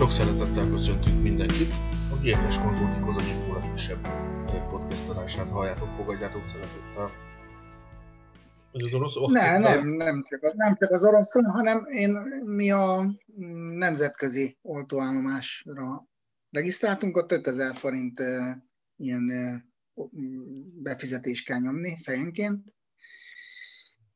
Sok 0.00 0.12
szeretettel 0.12 0.68
köszöntünk 0.70 1.22
mindenkit. 1.22 1.72
A 2.10 2.16
GFS 2.22 2.58
Consulting 2.58 3.08
az 3.08 3.22
anyagból 3.22 3.56
a 3.56 3.72
kisebb 3.72 4.08
podcast 4.70 5.08
adását 5.08 5.48
halljátok, 5.48 5.88
fogadjátok 5.96 6.46
szeretettel. 6.46 7.10
Az 8.72 8.94
orosz 8.94 9.14
ne, 9.32 9.58
nem, 9.58 9.88
nem 9.88 10.22
csak, 10.28 10.42
az, 10.42 10.52
nem 10.56 10.74
csak 10.74 10.90
az 10.90 11.04
orosz, 11.04 11.32
hanem 11.32 11.86
én, 11.88 12.10
mi 12.44 12.70
a 12.70 13.06
nemzetközi 13.76 14.58
oltóállomásra 14.62 16.06
regisztráltunk, 16.50 17.16
ott 17.16 17.32
5000 17.32 17.74
forint 17.74 18.22
ilyen 18.96 19.24
befizetést 20.82 21.44
kell 21.46 21.58
nyomni 21.58 21.96
fejenként, 22.02 22.74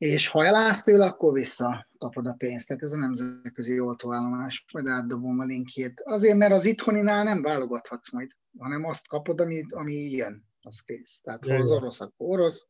és 0.05 0.29
ha 0.29 0.45
elállsz 0.45 0.83
tőle, 0.83 1.05
akkor 1.05 1.33
visszakapod 1.33 2.27
a 2.27 2.35
pénzt. 2.39 2.69
Tehát 2.69 2.83
ez 2.83 2.93
a 2.93 2.97
nemzetközi 2.97 3.81
oltóállomás, 3.81 4.65
majd 4.73 4.87
átdobom 4.87 5.39
a 5.39 5.45
linkjét. 5.45 6.01
Azért, 6.01 6.37
mert 6.37 6.53
az 6.53 6.65
itthоninál 6.65 7.25
nem 7.25 7.43
válogathatsz 7.43 8.13
majd, 8.13 8.31
hanem 8.59 8.85
azt 8.85 9.09
kapod, 9.09 9.41
ami, 9.41 9.63
ami 9.71 9.95
jön, 9.95 10.45
az 10.61 10.81
kész. 10.81 11.21
Tehát 11.21 11.45
ha 11.45 11.55
az 11.55 11.71
orosz, 11.71 12.01
akkor 12.01 12.29
orosz, 12.29 12.67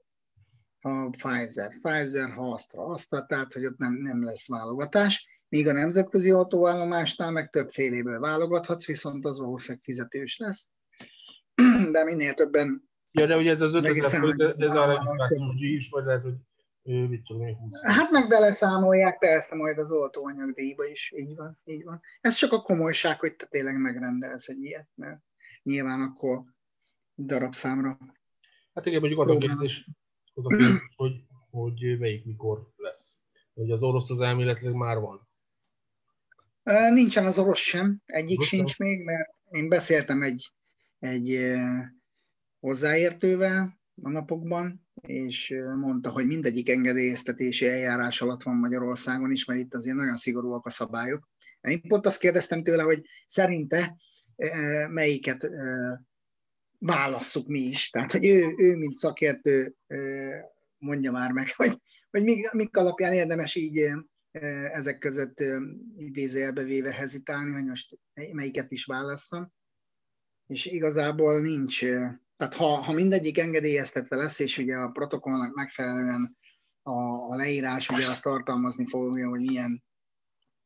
ha 0.80 1.11
Pfizer, 1.11 1.80
Pfizer, 1.83 2.30
ha 2.30 2.52
Astra, 2.52 2.84
Astra, 2.84 3.27
tehát 3.27 3.53
hogy 3.53 3.66
ott 3.66 3.78
nem, 3.78 3.92
nem 3.92 4.25
lesz 4.25 4.48
válogatás. 4.48 5.42
Míg 5.48 5.69
a 5.69 5.73
nemzetközi 5.73 6.30
autóállomásnál 6.30 7.30
meg 7.30 7.51
több 7.51 7.70
féléből 7.70 8.20
válogathatsz, 8.20 8.87
viszont 8.87 9.25
az 9.25 9.39
valószínűleg 9.39 9.83
fizetős 9.83 10.39
lesz. 10.39 10.70
De 11.92 12.05
minél 12.05 12.34
többen... 12.34 12.89
Ja, 13.11 13.27
de 13.27 13.37
ugye 13.37 13.51
ez 13.51 13.62
az 13.62 13.75
5000 13.75 14.55
ez 14.59 14.70
a 14.70 14.87
regisztrációs 14.87 15.55
díj 15.55 15.75
is, 15.75 15.89
vagy 15.91 16.05
lehet, 16.05 16.23
hogy 16.23 16.34
mit 16.84 17.23
tudom 17.23 17.47
én, 17.47 17.56
20. 17.56 17.83
Hát 17.83 18.11
meg 18.11 18.29
vele 18.29 18.52
számolják 18.52 19.19
persze 19.19 19.56
majd 19.56 19.79
az 19.79 19.91
oltóanyagdíjba 19.91 20.87
is, 20.87 21.12
így 21.16 21.34
van, 21.34 21.61
így 21.64 21.84
van. 21.84 22.00
Ez 22.20 22.34
csak 22.34 22.53
a 22.53 22.62
komolyság, 22.62 23.20
hogy 23.20 23.36
te 23.36 23.47
tényleg 23.47 23.77
megrendelsz 23.77 24.48
egy 24.48 24.62
ilyet, 24.62 24.89
mert 24.95 25.20
nyilván 25.62 26.00
akkor 26.00 26.45
darabszámra. 27.17 27.98
Hát 28.75 28.86
igen, 28.86 29.00
mondjuk 29.00 29.20
az 29.20 29.31
a 29.31 29.36
kérdés, 29.36 29.89
az 30.34 30.47
a 30.47 30.56
kérdés 30.56 30.92
hogy, 30.97 31.25
hogy 31.50 31.98
melyik 31.98 32.25
mikor 32.25 32.73
lesz. 32.77 33.19
Hogy 33.55 33.70
az 33.70 33.83
orosz 33.83 34.11
az 34.11 34.20
elméletileg 34.20 34.75
már 34.75 34.98
van. 34.98 35.28
Nincsen 36.92 37.27
az 37.27 37.39
orosz 37.39 37.58
sem, 37.58 38.03
egyik 38.05 38.39
Most 38.39 38.48
sincs 38.48 38.78
még, 38.78 39.05
mert 39.05 39.34
én 39.51 39.69
beszéltem 39.69 40.23
egy, 40.23 40.53
egy 40.98 41.55
hozzáértővel 42.61 43.78
a 44.03 44.11
napokban, 44.11 44.87
és 45.00 45.55
mondta, 45.77 46.11
hogy 46.11 46.27
mindegyik 46.27 46.69
engedélyeztetési 46.69 47.69
eljárás 47.69 48.20
alatt 48.20 48.42
van 48.42 48.56
Magyarországon 48.56 49.31
is, 49.31 49.45
mert 49.45 49.61
itt 49.61 49.75
azért 49.75 49.97
nagyon 49.97 50.17
szigorúak 50.17 50.67
a 50.67 50.70
szabályok. 50.70 51.28
Én 51.61 51.81
pont 51.81 52.06
azt 52.06 52.19
kérdeztem 52.19 52.62
tőle, 52.62 52.83
hogy 52.83 53.03
szerinte 53.27 53.97
melyiket 54.89 55.51
válasszuk 56.78 57.47
mi 57.47 57.61
is. 57.61 57.91
Tehát, 57.91 58.12
hogy 58.12 58.27
ő, 58.27 58.55
ő 58.56 58.77
mint 58.77 58.97
szakértő 58.97 59.75
mondja 60.79 61.12
már 61.12 61.33
meg, 61.33 61.47
hogy, 61.56 61.81
hogy 62.11 62.23
mik, 62.23 62.53
mik 62.53 62.77
alapján 62.77 63.12
érdemes 63.12 63.55
így 63.55 63.91
ezek 64.73 64.98
között 64.98 65.45
idézőjelbe 65.97 66.62
véve 66.62 66.92
hezitálni, 66.92 67.53
hogy 67.53 67.64
most 67.64 67.98
melyiket 68.33 68.73
is 68.73 68.84
válasszam. 68.84 69.53
És 70.47 70.67
igazából 70.67 71.41
nincs 71.41 71.84
tehát 72.36 72.54
ha, 72.54 72.66
ha 72.66 72.92
mindegyik 72.92 73.38
engedélyeztetve 73.38 74.16
lesz, 74.16 74.38
és 74.38 74.58
ugye 74.58 74.77
a 74.77 74.88
protokollnak 74.88 75.54
megfelelően 75.54 76.36
a, 76.82 76.92
a 77.32 77.36
leírás 77.36 77.88
ugye 77.88 78.08
azt 78.08 78.22
tartalmazni 78.22 78.86
fogja, 78.86 79.28
hogy 79.28 79.40
milyen, 79.40 79.82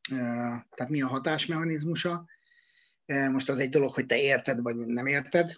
tehát 0.09 0.89
mi 0.89 1.03
a 1.03 1.07
hatásmechanizmusa. 1.07 2.25
Most 3.07 3.49
az 3.49 3.59
egy 3.59 3.69
dolog, 3.69 3.93
hogy 3.93 4.07
te 4.07 4.19
érted, 4.21 4.63
vagy 4.63 4.77
nem 4.77 5.07
érted. 5.07 5.53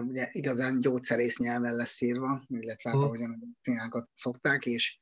Ugye 0.00 0.28
igazán 0.32 0.80
gyógyszerész 0.80 1.38
nyelven 1.38 1.74
lesz 1.74 2.00
írva, 2.00 2.44
illetve 2.48 2.90
hát, 2.90 2.98
hmm. 2.98 3.08
ahogyan 3.08 3.30
a 3.30 3.58
színákat 3.60 4.08
szokták, 4.14 4.66
és 4.66 4.98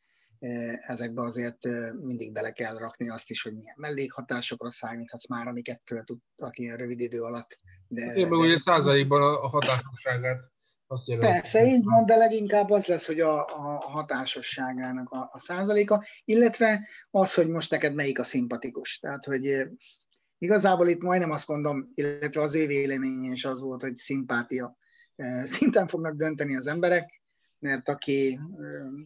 ezekbe 0.81 1.23
azért 1.23 1.59
mindig 2.01 2.33
bele 2.33 2.53
kell 2.53 2.79
rakni 2.79 3.11
azt 3.11 3.31
is, 3.31 3.43
hogy 3.43 3.55
milyen 3.55 3.75
mellékhatásokra 3.79 4.71
számíthatsz 4.71 5.29
már, 5.29 5.47
amiket 5.47 5.83
föl 5.87 6.05
tudtak 6.05 6.59
ilyen 6.59 6.77
rövid 6.77 7.01
idő 7.01 7.23
alatt. 7.23 7.59
De, 7.89 8.15
Én 8.15 8.29
meg 8.29 8.39
ugye 8.39 8.61
százalékban 8.61 9.23
a 9.23 9.49
hatásosságát 9.49 10.52
azt 10.93 11.17
Persze, 11.19 11.67
így 11.67 11.85
van, 11.85 12.07
de 12.07 12.17
leginkább 12.17 12.71
az 12.71 12.87
lesz, 12.87 13.07
hogy 13.07 13.21
a, 13.21 13.45
a 13.45 13.89
hatásosságának 13.91 15.11
a, 15.11 15.31
a 15.33 15.39
százaléka, 15.39 16.05
illetve 16.25 16.89
az, 17.11 17.35
hogy 17.35 17.49
most 17.49 17.71
neked 17.71 17.95
melyik 17.95 18.19
a 18.19 18.25
szimpatikus. 18.25 18.99
Tehát, 18.99 19.25
hogy 19.25 19.69
igazából 20.39 20.89
itt 20.89 21.03
majdnem 21.03 21.31
azt 21.31 21.49
mondom, 21.49 21.93
illetve 21.95 22.43
az 22.43 22.55
ő 22.55 22.67
véleménye 22.67 23.33
is 23.33 23.45
az 23.45 23.61
volt, 23.61 23.81
hogy 23.81 23.97
szimpátia 23.97 24.77
szinten 25.43 25.89
fognak 25.89 26.15
dönteni 26.15 26.57
az 26.57 26.67
emberek, 26.67 27.23
mert 27.59 27.89
aki 27.89 28.41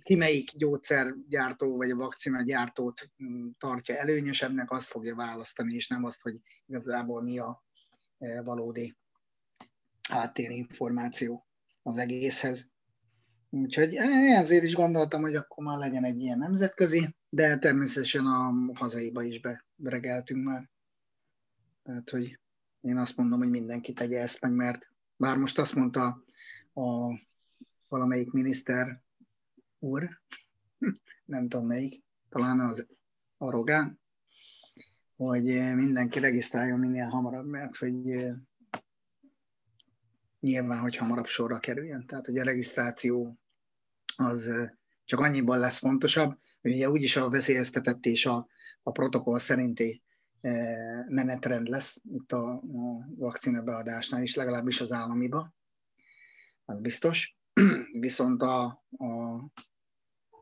ki 0.03 0.15
melyik 0.15 0.51
gyógyszergyártó 0.57 1.77
vagy 1.77 1.91
a 1.91 1.97
vakcina 1.97 2.43
gyártót 2.43 3.11
mm, 3.25 3.49
tartja 3.59 3.97
előnyösebbnek, 3.97 4.71
azt 4.71 4.89
fogja 4.89 5.15
választani, 5.15 5.75
és 5.75 5.89
nem 5.89 6.05
azt, 6.05 6.23
hogy 6.23 6.37
igazából 6.67 7.23
mi 7.23 7.39
a 7.39 7.65
valódi 8.45 8.97
háttérinformáció 10.09 11.46
az 11.87 11.97
egészhez. 11.99 12.71
Úgyhogy 13.51 13.95
ezért 13.95 14.65
is 14.65 14.75
gondoltam, 14.75 15.21
hogy 15.21 15.35
akkor 15.35 15.65
már 15.65 15.79
legyen 15.79 16.05
egy 16.05 16.21
ilyen 16.21 16.39
nemzetközi, 16.39 17.17
de 17.29 17.59
természetesen 17.59 18.27
a 18.27 18.55
hazaiba 18.75 19.23
is 19.23 19.41
beregeltünk 19.75 20.45
már. 20.45 20.71
Tehát, 21.83 22.11
hogy 22.11 22.41
én 22.81 22.97
azt 22.97 23.17
mondom, 23.17 23.39
hogy 23.39 23.51
mindenki 23.51 23.93
tegye 23.93 24.21
ezt 24.21 24.41
meg, 24.41 24.53
mert 24.53 24.91
bár 25.17 25.37
most 25.37 25.59
azt 25.59 25.75
mondta 25.75 26.25
a 26.75 27.19
valamelyik 27.89 28.33
miniszter 28.33 29.03
úr, 29.79 30.09
nem 31.25 31.45
tudom 31.45 31.67
melyik, 31.67 32.03
talán 32.29 32.61
az 32.61 32.87
a 33.37 33.51
Rogán, 33.51 34.01
hogy 35.17 35.45
mindenki 35.75 36.19
regisztráljon 36.19 36.79
minél 36.79 37.09
hamarabb, 37.09 37.47
mert 37.47 37.77
hogy 37.77 38.27
nyilván, 40.41 40.81
hogy 40.81 40.97
hamarabb 40.97 41.27
sorra 41.27 41.59
kerüljön. 41.59 42.07
Tehát, 42.07 42.27
hogy 42.27 42.39
a 42.39 42.45
regisztráció 42.45 43.39
az 44.17 44.51
csak 45.05 45.21
annyiban 45.21 45.59
lesz 45.59 45.79
fontosabb, 45.79 46.39
hogy 46.61 46.73
ugye 46.73 46.91
úgyis 46.91 47.17
a 47.17 47.31
veszélyeztetett 47.31 48.05
és 48.05 48.27
a, 48.27 48.49
a 48.83 48.91
protokoll 48.91 49.39
szerinti 49.39 50.03
menetrend 51.09 51.69
lesz 51.69 52.03
itt 52.05 52.33
a, 52.33 52.53
a 52.53 53.07
vakcina 53.17 53.63
beadásnál 53.63 54.23
is, 54.23 54.35
legalábbis 54.35 54.81
az 54.81 54.93
államiba, 54.93 55.55
az 56.65 56.81
biztos. 56.81 57.37
Viszont 58.01 58.43
a, 58.43 58.65
a, 58.91 59.43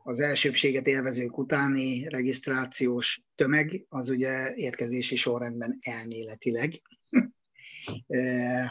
az 0.03 0.19
elsőbséget 0.19 0.87
élvezők 0.87 1.37
utáni 1.37 2.07
regisztrációs 2.07 3.23
tömeg 3.35 3.85
az 3.89 4.09
ugye 4.09 4.53
érkezési 4.55 5.15
sorrendben 5.15 5.77
elméletileg 5.79 6.81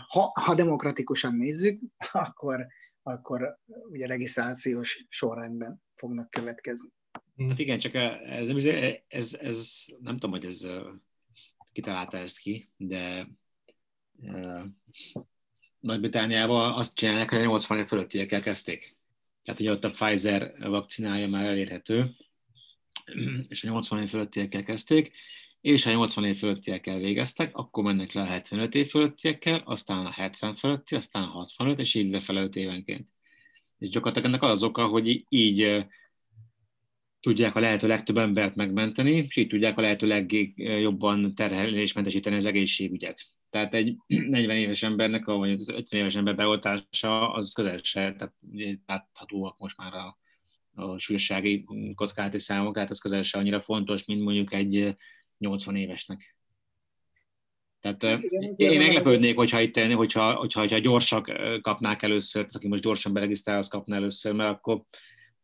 ha, 0.08 0.32
ha 0.40 0.54
demokratikusan 0.54 1.36
nézzük, 1.36 1.80
akkor, 2.12 2.66
akkor 3.02 3.58
ugye 3.90 4.06
regisztrációs 4.06 5.06
sorrendben 5.08 5.82
fognak 5.94 6.30
következni. 6.30 6.88
Hát 7.48 7.58
igen, 7.58 7.78
csak 7.78 7.94
ez, 7.94 8.54
ez, 9.08 9.38
ez 9.40 9.84
nem 10.00 10.14
tudom, 10.14 10.30
hogy 10.30 10.44
ez 10.44 10.66
kitalálta 11.72 12.16
ezt 12.16 12.38
ki, 12.38 12.70
de 12.76 13.28
Nagy-Britániában 15.80 16.72
azt 16.72 16.94
csinálják, 16.94 17.30
hogy 17.30 17.38
a 17.38 17.42
80 17.42 17.78
év 17.78 17.86
fölöttiekkel 17.86 18.42
kezdték. 18.42 18.96
Tehát 19.42 19.60
ugye 19.60 19.70
ott 19.70 19.84
a 19.84 19.90
Pfizer 19.90 20.54
vakcinája 20.58 21.28
már 21.28 21.44
elérhető, 21.44 22.10
és 23.48 23.64
a 23.64 23.68
80 23.68 24.02
év 24.02 24.08
fölöttiekkel 24.08 24.62
kezdték, 24.62 25.12
és 25.64 25.84
ha 25.84 25.90
80 25.90 26.24
év 26.24 26.36
fölöttiekkel 26.38 26.98
végeztek, 26.98 27.56
akkor 27.56 27.84
mennek 27.84 28.12
le 28.12 28.20
a 28.20 28.24
75 28.24 28.74
év 28.74 28.88
fölöttiekkel, 28.88 29.62
aztán 29.64 30.06
a 30.06 30.10
70 30.10 30.54
fölötti, 30.54 30.94
aztán 30.94 31.22
a 31.22 31.26
65, 31.26 31.78
és 31.78 31.94
így 31.94 32.10
lefele 32.10 32.42
5 32.42 32.56
évenként. 32.56 33.08
És 33.78 33.88
gyakorlatilag 33.88 34.28
ennek 34.28 34.42
az, 34.42 34.50
az 34.50 34.62
oka, 34.62 34.86
hogy 34.86 35.24
így 35.28 35.86
tudják 37.20 37.56
a 37.56 37.60
lehető 37.60 37.86
legtöbb 37.86 38.16
embert 38.16 38.54
megmenteni, 38.54 39.10
és 39.10 39.36
így 39.36 39.46
tudják 39.46 39.78
a 39.78 39.80
lehető 39.80 40.06
legjobban 40.06 41.34
terhelésmentesíteni 41.34 42.36
az 42.36 42.44
egészségügyet. 42.44 43.26
Tehát 43.50 43.74
egy 43.74 43.96
40 44.06 44.56
éves 44.56 44.82
embernek, 44.82 45.24
vagy 45.24 45.60
50 45.66 46.00
éves 46.00 46.14
ember 46.14 46.36
beoltása, 46.36 47.32
az 47.32 47.52
közel 47.52 47.78
se, 47.82 48.00
tehát 48.12 48.34
láthatóak 48.86 49.58
most 49.58 49.76
már 49.76 49.92
a, 49.94 50.18
a 50.74 50.98
súlyossági 50.98 51.64
kockázati 51.94 52.38
számok, 52.38 52.74
tehát 52.74 52.90
ez 52.90 52.98
közel 52.98 53.22
se 53.22 53.38
annyira 53.38 53.60
fontos, 53.60 54.04
mint 54.04 54.22
mondjuk 54.22 54.52
egy 54.52 54.96
80 55.38 55.76
évesnek. 55.76 56.36
Tehát 57.80 58.02
igen, 58.56 58.72
én 58.72 58.78
meglepődnék, 58.78 59.36
hogyha, 59.36 59.60
itt, 59.60 59.78
hogyha, 59.78 60.34
hogyha, 60.34 60.60
hogyha 60.60 60.78
gyorsak 60.78 61.32
kapnák 61.60 62.02
először, 62.02 62.40
tehát 62.40 62.56
aki 62.56 62.68
most 62.68 62.82
gyorsan 62.82 63.12
beregisztrál, 63.12 63.58
az 63.58 63.68
kapna 63.68 63.94
először, 63.94 64.32
mert 64.32 64.50
akkor 64.50 64.82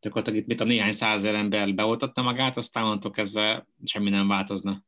gyakorlatilag 0.01 0.41
itt 0.41 0.47
mit 0.47 0.61
a 0.61 0.65
néhány 0.65 0.93
százer 0.93 1.35
ember 1.35 1.75
beoltatta 1.75 2.23
magát, 2.23 2.57
aztán 2.57 2.85
onnantól 2.85 3.11
kezdve 3.11 3.67
semmi 3.85 4.11
nem 4.11 4.29
változna. 4.29 4.85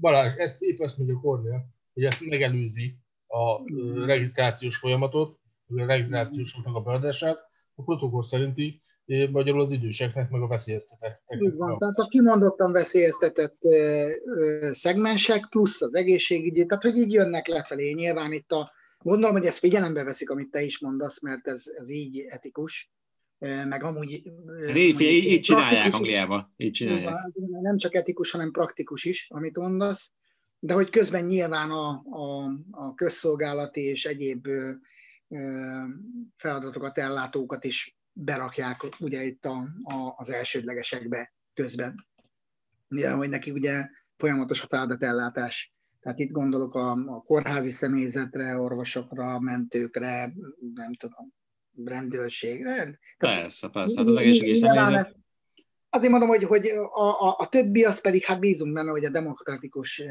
Balázs, 0.00 0.34
ezt 0.36 0.62
épp 0.62 0.78
azt 0.78 0.98
mondja 0.98 1.20
Kornél, 1.20 1.66
hogy 1.94 2.04
ezt 2.04 2.20
megelőzi 2.20 2.96
a 3.26 3.60
regisztrációs 4.04 4.76
folyamatot, 4.76 5.40
a 5.66 5.84
regisztrációsoknak 5.84 6.74
a 6.74 6.80
beadását, 6.80 7.38
a 7.74 7.82
protokoll 7.82 8.22
szerinti 8.22 8.80
magyarul 9.30 9.60
az 9.60 9.72
időseknek, 9.72 10.30
meg 10.30 10.42
a 10.42 10.46
veszélyeztetett. 10.46 11.22
Így 11.38 11.54
van, 11.54 11.78
tehát 11.78 11.98
a 11.98 12.06
kimondottan 12.06 12.72
veszélyeztetett 12.72 13.58
szegmensek, 14.70 15.46
plusz 15.50 15.82
az 15.82 15.94
egészségügyi, 15.94 16.66
tehát 16.66 16.82
hogy 16.82 16.96
így 16.96 17.12
jönnek 17.12 17.46
lefelé. 17.46 17.92
Nyilván 17.92 18.32
itt 18.32 18.52
a, 18.52 18.72
gondolom, 18.98 19.36
hogy 19.36 19.46
ezt 19.46 19.58
figyelembe 19.58 20.02
veszik, 20.02 20.30
amit 20.30 20.50
te 20.50 20.62
is 20.62 20.80
mondasz, 20.80 21.22
mert 21.22 21.48
ez, 21.48 21.64
ez 21.78 21.90
így 21.90 22.18
etikus, 22.18 22.90
meg 23.68 23.82
amúgy... 23.82 24.22
Így, 24.74 25.00
így, 25.00 25.24
így 25.24 25.40
csinálják 25.40 25.94
Angliában, 25.94 26.54
így 26.56 26.72
csinálják. 26.72 27.14
Nem 27.62 27.76
csak 27.76 27.94
etikus, 27.94 28.30
hanem 28.30 28.50
praktikus 28.50 29.04
is, 29.04 29.26
amit 29.30 29.56
mondasz, 29.56 30.12
de 30.58 30.74
hogy 30.74 30.90
közben 30.90 31.24
nyilván 31.24 31.70
a, 31.70 31.88
a, 32.10 32.44
a 32.70 32.94
közszolgálati 32.94 33.80
és 33.80 34.04
egyéb 34.04 34.48
feladatokat 36.36 36.98
ellátókat 36.98 37.64
is 37.64 37.99
berakják 38.24 38.86
ugye 38.98 39.22
itt 39.22 39.44
a, 39.44 39.68
a, 39.82 40.14
az 40.16 40.30
elsődlegesekbe 40.30 41.34
közben. 41.54 42.06
Mivel, 42.88 43.16
hogy 43.16 43.28
neki 43.28 43.50
ugye 43.50 43.88
folyamatos 44.16 44.62
a 44.62 44.66
feladatellátás. 44.66 45.74
Tehát 46.00 46.18
itt 46.18 46.30
gondolok 46.30 46.74
a, 46.74 46.90
a 46.90 47.22
kórházi 47.22 47.70
személyzetre, 47.70 48.56
orvosokra, 48.56 49.40
mentőkre, 49.40 50.32
nem 50.74 50.94
tudom, 50.94 51.32
rendőrségre. 51.84 52.98
Persze, 53.18 53.68
persze, 53.68 53.98
hát 53.98 54.08
az 54.08 54.16
egészségügyi 54.16 54.58
személyzet. 54.58 55.16
Azért 55.88 56.10
mondom, 56.10 56.28
hogy, 56.28 56.44
hogy 56.44 56.66
a, 56.92 57.28
a, 57.28 57.34
a 57.38 57.48
többi 57.48 57.84
az 57.84 58.00
pedig, 58.00 58.24
hát 58.24 58.40
bízunk 58.40 58.74
benne, 58.74 58.90
hogy 58.90 59.04
a 59.04 59.10
demokratikus 59.10 60.02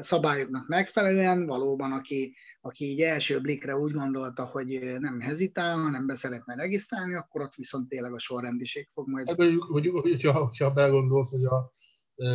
szabályoknak 0.00 0.68
megfelelően 0.68 1.46
valóban, 1.46 1.92
aki, 1.92 2.36
aki 2.60 2.84
így 2.84 3.00
első 3.00 3.40
blikre 3.40 3.76
úgy 3.76 3.92
gondolta, 3.92 4.44
hogy 4.44 4.96
nem 4.98 5.20
hezitál, 5.20 5.76
hanem 5.76 6.06
be 6.06 6.14
szeretne 6.14 6.54
regisztrálni, 6.54 7.14
akkor 7.14 7.40
ott 7.40 7.54
viszont 7.54 7.88
tényleg 7.88 8.12
a 8.12 8.18
sorrendiség 8.18 8.88
fog 8.88 9.08
majd... 9.08 9.28
Hát, 9.28 9.36
hogy, 9.36 9.58
hogy, 9.68 9.88
hogyha, 9.88 10.70
belegondolsz, 10.72 11.30
hogy 11.30 11.44
a, 11.44 11.72
e, 12.16 12.28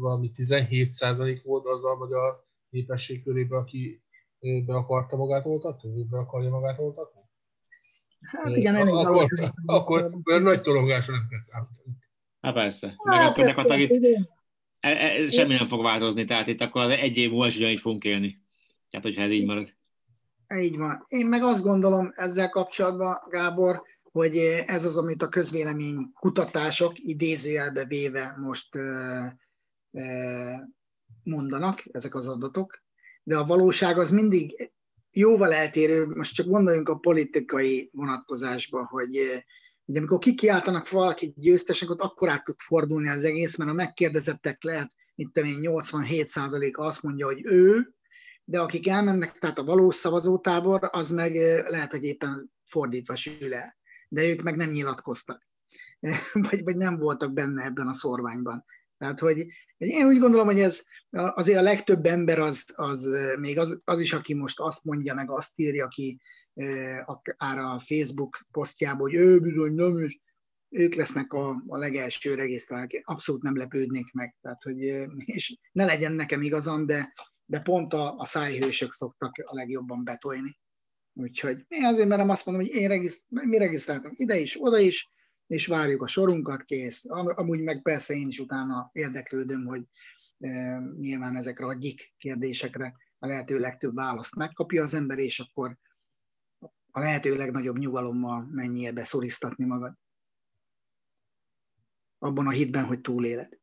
valami 0.00 0.32
17% 0.34 1.40
volt 1.44 1.66
az 1.66 1.84
a 1.84 1.96
magyar 1.96 2.44
népesség 2.68 3.22
körében, 3.24 3.60
aki 3.60 4.02
be 4.66 4.74
akarta 4.74 5.16
magát 5.16 5.46
oltatni, 5.46 5.92
vagy 5.92 6.06
be 6.06 6.18
akarja 6.18 6.50
magát 6.50 6.78
oltatni? 6.78 7.20
Hát 8.20 8.56
igen, 8.56 8.74
elég 8.74 8.94
akkor, 8.94 9.22
akkor, 9.22 9.52
akkor, 9.64 10.02
akkor 10.02 10.42
nagy 10.42 10.60
tolongásra 10.60 11.12
nem 11.12 11.26
kell 11.28 11.38
számítani. 11.38 11.96
Hát 12.40 12.54
persze. 12.54 12.94
Meg 13.04 13.20
hát 13.20 13.30
akkor 13.30 13.46
gyakorlatilag 13.46 14.02
itt, 14.02 14.28
e, 14.80 14.88
e, 14.88 15.26
semmi 15.26 15.54
nem 15.54 15.68
fog 15.68 15.82
változni, 15.82 16.24
tehát 16.24 16.46
itt 16.46 16.60
akkor 16.60 16.90
egy 16.90 17.16
év 17.16 17.30
múlva 17.30 17.46
is 17.46 17.56
ugyanígy 17.56 17.80
fogunk 17.80 18.04
élni. 18.04 18.40
Tehát, 18.90 19.06
hogyha 19.06 19.22
ez 19.22 19.30
így 19.30 19.44
marad. 19.44 19.74
Így 20.54 20.76
van. 20.76 21.04
Én 21.08 21.26
meg 21.26 21.42
azt 21.42 21.62
gondolom 21.62 22.12
ezzel 22.16 22.48
kapcsolatban, 22.48 23.18
Gábor, 23.30 23.82
hogy 24.02 24.36
ez 24.66 24.84
az, 24.84 24.96
amit 24.96 25.22
a 25.22 25.28
közvélemény 25.28 26.12
kutatások 26.12 26.92
idézőjelbe 26.96 27.84
véve 27.84 28.36
most 28.40 28.78
mondanak, 31.22 31.84
ezek 31.92 32.14
az 32.14 32.28
adatok, 32.28 32.82
de 33.22 33.36
a 33.36 33.44
valóság 33.44 33.98
az 33.98 34.10
mindig 34.10 34.72
jóval 35.10 35.52
eltérő, 35.52 36.06
most 36.06 36.34
csak 36.34 36.46
gondoljunk 36.46 36.88
a 36.88 36.96
politikai 36.96 37.90
vonatkozásba, 37.92 38.86
hogy, 38.86 39.44
hogy 39.86 39.96
amikor 39.96 40.18
kikiáltanak 40.18 40.90
valaki 40.90 41.34
győztesek, 41.36 41.90
ott 41.90 42.00
akkor 42.00 42.28
át 42.28 42.44
tud 42.44 42.58
fordulni 42.58 43.08
az 43.08 43.24
egész, 43.24 43.56
mert 43.56 43.70
a 43.70 43.74
megkérdezettek 43.74 44.62
lehet, 44.62 44.92
mint 45.14 45.32
tudom 45.32 45.50
én, 45.50 45.58
87%-a 45.62 46.82
azt 46.82 47.02
mondja, 47.02 47.26
hogy 47.26 47.40
ő, 47.44 47.94
de 48.44 48.60
akik 48.60 48.88
elmennek, 48.88 49.38
tehát 49.38 49.58
a 49.58 49.64
valós 49.64 49.94
szavazótábor, 49.94 50.88
az 50.92 51.10
meg 51.10 51.34
lehet, 51.68 51.90
hogy 51.90 52.04
éppen 52.04 52.52
fordítva 52.66 53.14
sül 53.16 53.54
el. 53.54 53.76
De 54.08 54.28
ők 54.28 54.42
meg 54.42 54.56
nem 54.56 54.70
nyilatkoztak, 54.70 55.46
vagy, 56.50 56.62
vagy 56.64 56.76
nem 56.76 56.96
voltak 56.96 57.32
benne 57.32 57.64
ebben 57.64 57.86
a 57.86 57.94
szorványban. 57.94 58.64
Tehát, 58.98 59.18
hogy 59.18 59.46
én 59.76 60.06
úgy 60.06 60.18
gondolom, 60.18 60.46
hogy 60.46 60.60
ez 60.60 60.82
azért 61.10 61.58
a 61.58 61.62
legtöbb 61.62 62.06
ember 62.06 62.38
az, 62.38 62.72
az 62.74 63.10
még 63.38 63.58
az, 63.58 63.80
az 63.84 64.00
is, 64.00 64.12
aki 64.12 64.34
most 64.34 64.60
azt 64.60 64.84
mondja, 64.84 65.14
meg 65.14 65.30
azt 65.30 65.58
írja, 65.58 65.84
aki 65.84 66.20
akár 67.04 67.58
a 67.58 67.78
Facebook 67.78 68.38
posztjában, 68.50 69.00
hogy 69.00 69.14
ő 69.14 69.40
bizony 69.40 69.74
nem, 69.74 69.98
és 69.98 70.18
ők 70.68 70.94
lesznek 70.94 71.32
a, 71.32 71.62
a 71.66 71.76
legelső 71.76 72.34
regisztrálók. 72.34 72.90
Abszolút 73.02 73.42
nem 73.42 73.56
lepődnék 73.56 74.12
meg. 74.12 74.36
Tehát, 74.40 74.62
hogy, 74.62 74.78
és 75.36 75.58
ne 75.72 75.84
legyen 75.84 76.12
nekem 76.12 76.42
igazam, 76.42 76.86
de 76.86 77.12
de 77.46 77.60
pont 77.60 77.92
a, 77.92 78.16
a 78.16 78.26
szájhősök 78.26 78.92
szoktak 78.92 79.32
a 79.44 79.54
legjobban 79.54 80.04
betolni. 80.04 80.58
Úgyhogy 81.12 81.64
én 81.68 81.84
azért 81.84 82.08
merem 82.08 82.30
azt 82.30 82.46
mondom, 82.46 82.64
hogy 82.64 82.74
én 82.74 82.88
regiszt, 82.88 83.24
mi 83.28 83.58
regisztráltam 83.58 84.12
ide 84.14 84.38
is, 84.38 84.56
oda 84.60 84.78
is, 84.78 85.10
és 85.46 85.66
várjuk 85.66 86.02
a 86.02 86.06
sorunkat, 86.06 86.62
kész. 86.62 87.04
Amúgy 87.08 87.62
meg 87.62 87.82
persze 87.82 88.14
én 88.14 88.28
is 88.28 88.38
utána 88.38 88.90
érdeklődöm, 88.92 89.64
hogy 89.64 89.82
e, 90.38 90.78
nyilván 90.98 91.36
ezekre 91.36 91.66
a 91.66 91.74
gyik 91.74 92.14
kérdésekre 92.18 92.94
a 93.18 93.26
lehető 93.26 93.58
legtöbb 93.58 93.94
választ 93.94 94.36
megkapja 94.36 94.82
az 94.82 94.94
ember, 94.94 95.18
és 95.18 95.38
akkor 95.38 95.78
a 96.96 97.00
lehető 97.00 97.36
legnagyobb 97.36 97.78
nyugalommal 97.78 98.48
menjél 98.50 98.92
be 98.92 99.04
szoriztatni 99.04 99.64
magad. 99.64 99.92
Abban 102.18 102.46
a 102.46 102.50
hitben, 102.50 102.84
hogy 102.84 103.00
túléled. 103.00 103.58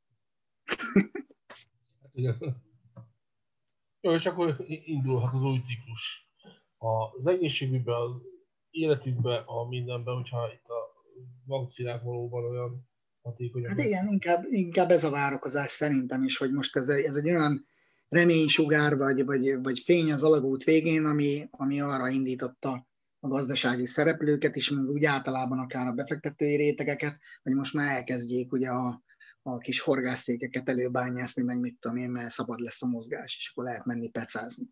Jó, 4.01 4.13
és 4.13 4.25
akkor 4.25 4.65
indulhat 4.67 5.33
az 5.33 5.41
új 5.41 5.59
ciklus. 5.59 6.29
Az 6.77 7.27
egészségügyben, 7.27 7.95
az 7.95 8.21
életükben, 8.69 9.43
a 9.45 9.67
mindenben, 9.67 10.15
hogyha 10.15 10.53
itt 10.53 10.67
a 10.67 11.03
vakcinák 11.45 12.03
valóban 12.03 12.43
olyan 12.43 12.89
hatékonyak. 13.21 13.69
Hát 13.69 13.85
igen, 13.85 14.07
inkább, 14.07 14.43
inkább 14.47 14.89
ez 14.89 15.03
a 15.03 15.09
várakozás 15.09 15.71
szerintem 15.71 16.23
is, 16.23 16.37
hogy 16.37 16.51
most 16.51 16.75
ez, 16.75 16.89
ez 16.89 17.15
egy 17.15 17.29
olyan 17.29 17.67
reménysugár, 18.09 18.97
vagy, 18.97 19.25
vagy, 19.25 19.61
vagy 19.63 19.79
fény 19.79 20.11
az 20.11 20.23
alagút 20.23 20.63
végén, 20.63 21.05
ami, 21.05 21.47
ami 21.51 21.81
arra 21.81 22.09
indította 22.09 22.91
a 23.23 23.27
gazdasági 23.27 23.85
szereplőket 23.85 24.55
is, 24.55 24.71
úgy 24.71 25.05
általában 25.05 25.59
akár 25.59 25.87
a 25.87 25.91
befektetői 25.91 26.55
rétegeket, 26.55 27.19
hogy 27.43 27.53
most 27.53 27.73
már 27.73 27.95
elkezdjék 27.95 28.51
ugye 28.51 28.69
a, 28.69 29.01
a 29.41 29.57
kis 29.57 29.79
horgászszékeket 29.79 30.69
előbányászni, 30.69 31.43
meg 31.43 31.59
mit 31.59 31.77
tudom 31.79 31.97
én, 31.97 32.09
mert 32.09 32.29
szabad 32.29 32.59
lesz 32.59 32.81
a 32.81 32.87
mozgás, 32.87 33.37
és 33.37 33.49
akkor 33.51 33.63
lehet 33.63 33.85
menni 33.85 34.09
pecázni. 34.09 34.67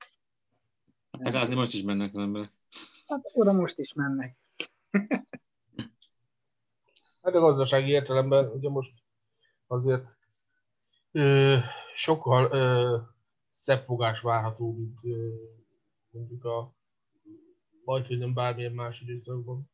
Pecázni 1.12 1.56
most 1.56 1.74
is 1.74 1.82
mennek 1.82 2.16
az 2.16 2.22
emberek. 2.22 2.52
Hát 3.08 3.22
oda 3.34 3.52
most 3.54 3.78
is 3.78 3.94
mennek. 3.94 4.38
hát 7.22 7.36
a 7.36 7.40
gazdasági 7.40 7.92
értelemben 7.92 8.50
ugye 8.50 8.70
most 8.70 8.94
azért 9.68 10.18
ö, 11.12 11.58
sokkal 11.96 12.52
ö, 12.52 12.98
szebb 13.50 13.84
fogás 13.84 14.22
várható, 14.22 14.74
mint 14.74 15.00
ö, 15.04 15.30
mondjuk 16.10 16.46
a 16.46 16.80
majd, 17.92 18.08
hogy 18.08 18.18
nem 18.18 18.34
bármilyen 18.34 18.72
más 18.72 19.02
időszakban. 19.02 19.72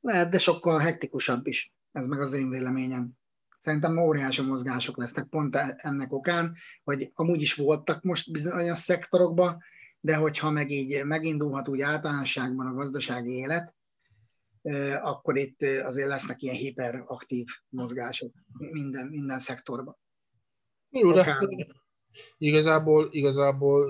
Lehet, 0.00 0.30
de 0.30 0.38
sokkal 0.38 0.78
hektikusabb 0.78 1.46
is. 1.46 1.74
Ez 1.92 2.08
meg 2.08 2.20
az 2.20 2.32
én 2.32 2.50
véleményem. 2.50 3.10
Szerintem 3.58 3.98
óriási 3.98 4.42
mozgások 4.42 4.96
lesznek 4.96 5.26
pont 5.28 5.56
e- 5.56 5.74
ennek 5.78 6.12
okán, 6.12 6.56
hogy 6.84 7.10
amúgy 7.14 7.42
is 7.42 7.54
voltak 7.54 8.02
most 8.02 8.32
bizonyos 8.32 8.78
szektorokban, 8.78 9.62
de 10.00 10.16
hogyha 10.16 10.50
meg 10.50 10.70
így 10.70 11.04
megindulhat 11.04 11.68
úgy 11.68 11.80
általánosságban 11.80 12.66
a 12.66 12.74
gazdasági 12.74 13.30
élet, 13.30 13.74
akkor 15.02 15.36
itt 15.36 15.62
azért 15.62 16.08
lesznek 16.08 16.42
ilyen 16.42 16.54
hiperaktív 16.54 17.46
mozgások 17.68 18.32
minden, 18.58 19.06
minden 19.06 19.38
szektorban. 19.38 19.96
Jó, 20.90 21.12
de 21.12 21.38
igazából, 22.38 23.08
igazából 23.12 23.88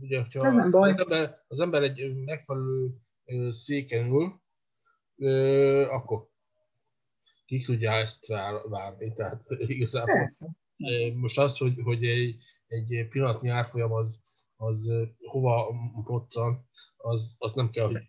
ugye, 0.00 0.24
ha 0.32 0.46
Ez 0.46 0.56
nem 0.56 0.70
baj. 0.70 0.90
Az, 0.90 0.98
ember, 0.98 1.44
az 1.48 1.60
ember 1.60 1.82
egy 1.82 2.24
megfelelő 2.24 2.94
széken 3.50 4.06
ül, 4.06 4.40
akkor 5.90 6.28
ki 7.44 7.60
tudja 7.64 7.92
ezt 7.92 8.26
várni. 8.68 9.12
Tehát 9.12 9.44
igazából 9.76 10.14
Persze. 10.14 10.54
most 11.14 11.38
az, 11.38 11.56
hogy, 11.56 11.80
hogy 11.84 12.04
egy, 12.04 12.36
egy 12.66 13.08
pillanatnyi 13.08 13.48
árfolyam 13.48 13.92
az, 13.92 14.22
az 14.56 14.90
hova 15.18 15.74
poccan, 16.04 16.68
az, 16.96 17.34
az 17.38 17.52
nem 17.52 17.70
kell, 17.70 17.86
hogy 17.86 18.08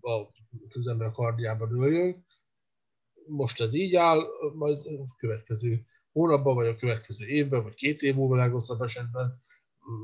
a, 0.00 0.28
az 0.68 0.86
ember 0.86 1.06
a 1.06 1.12
kardjába 1.12 1.66
dőljön. 1.66 2.26
Most 3.26 3.60
ez 3.60 3.74
így 3.74 3.94
áll, 3.94 4.22
majd 4.54 4.86
a 4.86 5.14
következő 5.16 5.84
hónapban, 6.12 6.54
vagy 6.54 6.66
a 6.66 6.76
következő 6.76 7.26
évben, 7.26 7.62
vagy 7.62 7.74
két 7.74 8.02
év 8.02 8.14
múlva 8.14 8.36
legrosszabb 8.36 8.80
esetben 8.80 9.42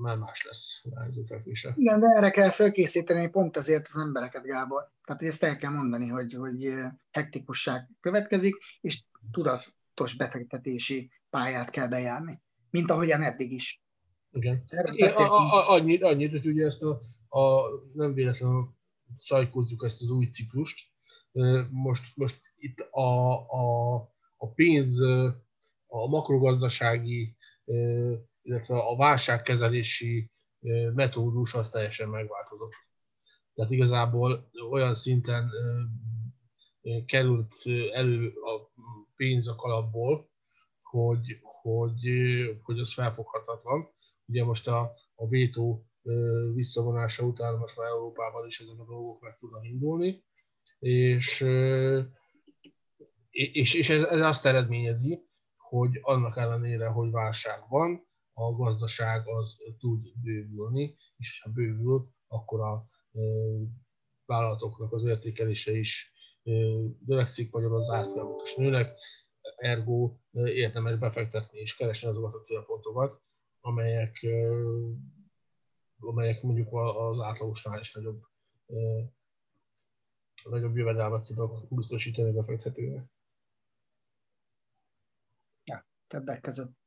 már 0.02 0.16
más 0.16 0.44
lesz 0.44 0.82
a 0.94 1.72
Igen, 1.74 2.00
de 2.00 2.06
erre 2.06 2.30
kell 2.30 2.50
felkészíteni 2.50 3.28
pont 3.28 3.56
azért 3.56 3.88
az 3.88 3.96
embereket, 3.96 4.44
Gábor. 4.44 4.90
Tehát, 5.04 5.22
ezt 5.22 5.42
el 5.42 5.56
kell 5.56 5.70
mondani, 5.70 6.06
hogy, 6.08 6.34
hogy 6.34 6.74
hektikusság 7.10 7.88
következik, 8.00 8.56
és 8.80 9.02
tudatos 9.30 10.14
befektetési 10.16 11.10
pályát 11.30 11.70
kell 11.70 11.86
bejárni. 11.86 12.40
Mint 12.70 12.90
ahogyan 12.90 13.22
eddig 13.22 13.52
is. 13.52 13.82
Igen. 14.32 14.64
Igen 14.92 15.14
a, 15.16 15.22
a, 15.22 15.70
annyit, 15.70 16.02
annyit, 16.02 16.30
hogy 16.30 16.46
ugye 16.46 16.64
ezt 16.64 16.82
a, 16.82 17.02
a 17.28 17.60
nem 17.94 18.14
véletlenül 18.14 18.74
szajkózzuk 19.18 19.84
ezt 19.84 20.02
az 20.02 20.10
új 20.10 20.26
ciklust. 20.26 20.80
Most, 21.70 22.16
most 22.16 22.40
itt 22.56 22.80
a, 22.80 23.32
a, 23.50 23.94
a 24.36 24.48
pénz, 24.54 25.00
a 25.86 26.08
makrogazdasági, 26.08 27.36
illetve 28.46 28.78
a 28.78 28.96
válságkezelési 28.96 30.30
metódus 30.94 31.54
az 31.54 31.68
teljesen 31.68 32.08
megváltozott. 32.08 32.72
Tehát 33.54 33.70
igazából 33.70 34.50
olyan 34.70 34.94
szinten 34.94 35.50
került 37.06 37.54
elő 37.92 38.28
a 38.28 38.70
pénz 39.16 39.48
a 39.48 39.54
kalapból, 39.54 40.30
hogy, 40.82 41.38
hogy, 41.42 42.00
hogy 42.62 42.78
az 42.78 42.92
felfoghatatlan. 42.92 43.88
Ugye 44.26 44.44
most 44.44 44.68
a, 44.68 44.92
a 45.14 45.28
vétó 45.28 45.86
visszavonása 46.54 47.24
után 47.24 47.58
most 47.58 47.76
már 47.76 47.86
Európában 47.86 48.46
is 48.46 48.60
ezek 48.60 48.78
a 48.78 48.84
dolgok 48.84 49.20
meg 49.20 49.36
tudnak 49.38 49.64
indulni, 49.64 50.24
és, 50.78 51.40
és, 53.30 53.74
és 53.74 53.88
ez, 53.88 54.02
ez 54.02 54.20
azt 54.20 54.46
eredményezi, 54.46 55.24
hogy 55.56 55.98
annak 56.02 56.36
ellenére, 56.36 56.86
hogy 56.86 57.10
válság 57.10 57.64
van, 57.68 58.05
a 58.38 58.52
gazdaság 58.52 59.28
az 59.28 59.56
tud 59.78 60.12
bővülni, 60.22 60.94
és 61.16 61.40
ha 61.40 61.50
bővül, 61.50 62.08
akkor 62.26 62.60
a 62.60 62.88
vállalatoknak 64.24 64.92
az 64.92 65.04
értékelése 65.04 65.72
is 65.72 66.12
növekszik, 67.06 67.50
vagy 67.50 67.64
az 67.64 67.88
árfolyamok 67.88 68.42
is 68.44 68.54
nőnek, 68.54 68.98
ergo 69.56 70.16
érdemes 70.32 70.96
befektetni 70.96 71.58
és 71.58 71.76
keresni 71.76 72.08
azokat 72.08 72.34
a 72.34 72.40
célpontokat, 72.40 73.20
amelyek, 73.60 74.26
amelyek 75.98 76.42
mondjuk 76.42 76.68
az 76.72 77.20
átlagosnál 77.20 77.80
is 77.80 77.92
nagyobb, 77.92 78.22
nagyobb 80.44 80.76
jövedelmet 80.76 81.26
tudnak 81.26 81.74
biztosítani 81.74 82.28
a 82.28 82.32
befektetőnek. 82.32 83.10
Ja, 85.64 85.86
többek 86.06 86.40
között. 86.40 86.85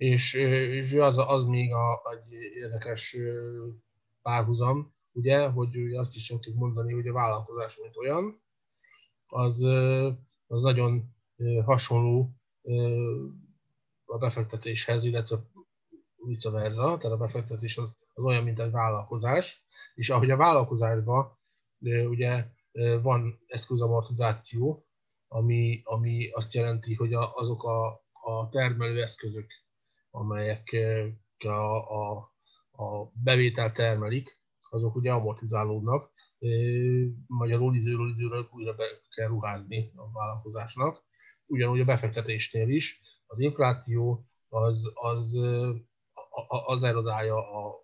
És, 0.00 0.34
és 0.34 0.92
az, 0.92 1.18
az 1.18 1.44
még 1.44 1.72
a, 1.72 2.00
egy 2.12 2.32
érdekes 2.32 3.16
párhuzam, 4.22 4.94
ugye, 5.12 5.48
hogy 5.48 5.94
azt 5.94 6.16
is 6.16 6.22
szoktuk 6.22 6.54
mondani, 6.54 6.92
hogy 6.92 7.06
a 7.06 7.12
vállalkozás, 7.12 7.76
mint 7.76 7.96
olyan, 7.96 8.42
az, 9.26 9.62
az 10.46 10.62
nagyon 10.62 11.14
hasonló 11.64 12.30
a 14.04 14.18
befektetéshez, 14.18 15.04
illetve 15.04 15.42
vice 16.16 16.50
versa, 16.50 16.82
tehát 16.82 17.16
a 17.16 17.16
befektetés 17.16 17.78
az, 17.78 17.96
az 18.14 18.24
olyan, 18.24 18.44
mint 18.44 18.60
egy 18.60 18.70
vállalkozás, 18.70 19.64
és 19.94 20.10
ahogy 20.10 20.30
a 20.30 20.36
vállalkozásban 20.36 21.38
ugye 22.08 22.46
van 23.02 23.40
eszközamortizáció, 23.46 24.86
ami, 25.28 25.80
ami 25.84 26.30
azt 26.30 26.54
jelenti, 26.54 26.94
hogy 26.94 27.12
azok 27.12 27.64
a, 27.64 27.86
a 28.12 28.48
termelő 28.50 29.02
eszközök, 29.02 29.52
amelyek 30.10 30.76
a, 31.38 31.74
a, 31.88 32.32
a 32.70 33.10
bevételt 33.12 33.74
termelik, 33.74 34.38
azok 34.70 34.94
ugye 34.94 35.12
amortizálódnak, 35.12 36.12
magyarul 37.26 37.74
időről 37.74 38.08
időre 38.08 38.40
újra 38.50 38.74
be 38.74 38.84
kell 39.14 39.28
ruházni 39.28 39.92
a 39.96 40.10
vállalkozásnak. 40.12 41.02
Ugyanúgy 41.46 41.80
a 41.80 41.84
befektetésnél 41.84 42.68
is. 42.68 43.00
Az 43.26 43.40
infláció 43.40 44.26
az, 44.48 44.90
az, 44.94 45.38
az 46.66 46.82
erodálja 46.82 47.36
a, 47.36 47.66
a, 47.66 47.80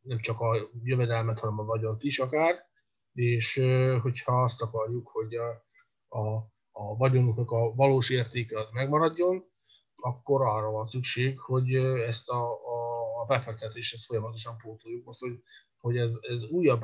nem 0.00 0.18
csak 0.18 0.40
a 0.40 0.70
jövedelmet, 0.82 1.38
hanem 1.38 1.58
a 1.58 1.64
vagyont 1.64 2.02
is 2.02 2.18
akár, 2.18 2.70
és 3.12 3.54
hogyha 4.02 4.42
azt 4.42 4.62
akarjuk, 4.62 5.08
hogy 5.08 5.34
a, 5.34 5.50
a, 6.08 6.36
a 6.70 6.96
vagyonunknak 6.96 7.50
a 7.50 7.74
valós 7.74 8.10
értéke 8.10 8.58
az 8.58 8.68
megmaradjon, 8.72 9.51
akkor 10.02 10.42
arra 10.42 10.70
van 10.70 10.86
szükség, 10.86 11.38
hogy 11.38 11.74
ezt 12.06 12.28
a, 12.28 12.52
a, 12.52 13.24
befektetést 13.26 14.04
folyamatosan 14.04 14.56
pótoljuk. 14.56 15.04
Most, 15.04 15.20
hogy 15.20 15.42
hogy 15.82 15.96
ez, 15.96 16.18
ez 16.20 16.44
újabb 16.44 16.82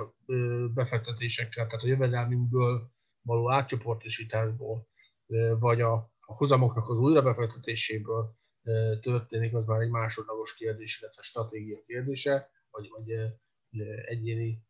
befektetésekkel, 0.75 1.67
tehát 1.67 1.85
a 1.85 1.87
jövedelmünkből 1.87 2.91
való 3.23 3.51
átcsoportosításból, 3.51 4.89
vagy 5.59 5.81
a, 5.81 5.93
a 6.21 6.35
hozamoknak 6.35 6.89
az 6.89 6.99
újra 6.99 7.23
befektetéséből 7.23 8.37
történik, 9.01 9.55
az 9.55 9.67
már 9.67 9.81
egy 9.81 9.91
másodlagos 9.91 10.55
kérdés, 10.55 11.01
illetve 11.01 11.23
stratégia 11.23 11.83
kérdése, 11.87 12.51
vagy, 12.71 12.89
vagy 12.89 13.35
egyéni 14.05 14.63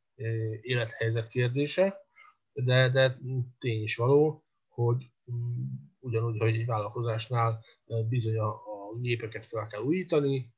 élethelyzet 0.61 1.29
kérdése, 1.29 2.07
de, 2.53 2.91
de 2.91 3.19
tény 3.59 3.83
is 3.83 3.97
való, 3.97 4.45
hogy 4.69 5.13
mm, 5.33 5.65
ugyanúgy, 6.01 6.39
hogy 6.39 6.55
egy 6.55 6.67
vállalkozásnál 6.67 7.65
bizony 8.09 8.39
a, 8.39 8.49
a 8.49 8.99
gépeket 9.01 9.47
fel 9.47 9.67
kell 9.67 9.81
újítani, 9.81 10.53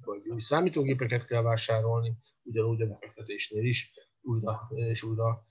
vagy 0.00 0.28
új 0.28 0.40
számítógépeket 0.40 1.24
kell 1.24 1.42
vásárolni, 1.42 2.16
ugyanúgy 2.42 2.82
a 2.82 2.86
befektetésnél 2.86 3.64
is 3.64 3.92
újra 4.20 4.70
és 4.74 5.02
újra 5.02 5.46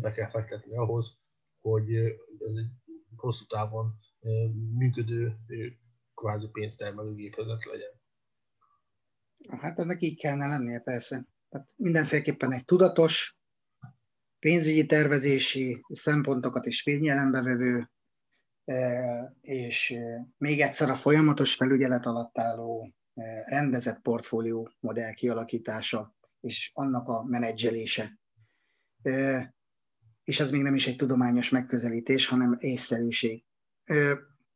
be 0.00 0.12
kell 0.12 0.30
fektetni 0.30 0.76
ahhoz, 0.76 1.18
hogy 1.60 1.94
ez 2.38 2.54
egy 2.56 2.70
hosszú 3.16 3.44
távon 3.44 3.98
működő, 4.76 5.36
kvázi 6.14 6.48
pénztermelő 6.48 7.14
gépezet 7.14 7.64
legyen. 7.64 8.00
Hát 9.60 9.78
ennek 9.78 10.02
így 10.02 10.20
kellene 10.20 10.46
lennie 10.46 10.80
persze. 10.80 11.26
Tehát 11.48 11.68
mindenféleképpen 11.76 12.52
egy 12.52 12.64
tudatos, 12.64 13.38
pénzügyi 14.38 14.86
tervezési 14.86 15.84
szempontokat 15.88 16.66
is 16.66 16.82
figyelembe 16.82 17.42
vevő, 17.42 17.90
és 19.40 19.94
még 20.36 20.60
egyszer 20.60 20.90
a 20.90 20.94
folyamatos 20.94 21.54
felügyelet 21.54 22.06
alatt 22.06 22.38
álló 22.38 22.94
rendezett 23.46 24.00
portfólió 24.00 24.70
modell 24.80 25.12
kialakítása 25.12 26.14
és 26.40 26.70
annak 26.74 27.08
a 27.08 27.22
menedzselése. 27.22 28.18
És 30.24 30.40
ez 30.40 30.50
még 30.50 30.62
nem 30.62 30.74
is 30.74 30.86
egy 30.86 30.96
tudományos 30.96 31.50
megközelítés, 31.50 32.26
hanem 32.26 32.56
észszerűség. 32.58 33.44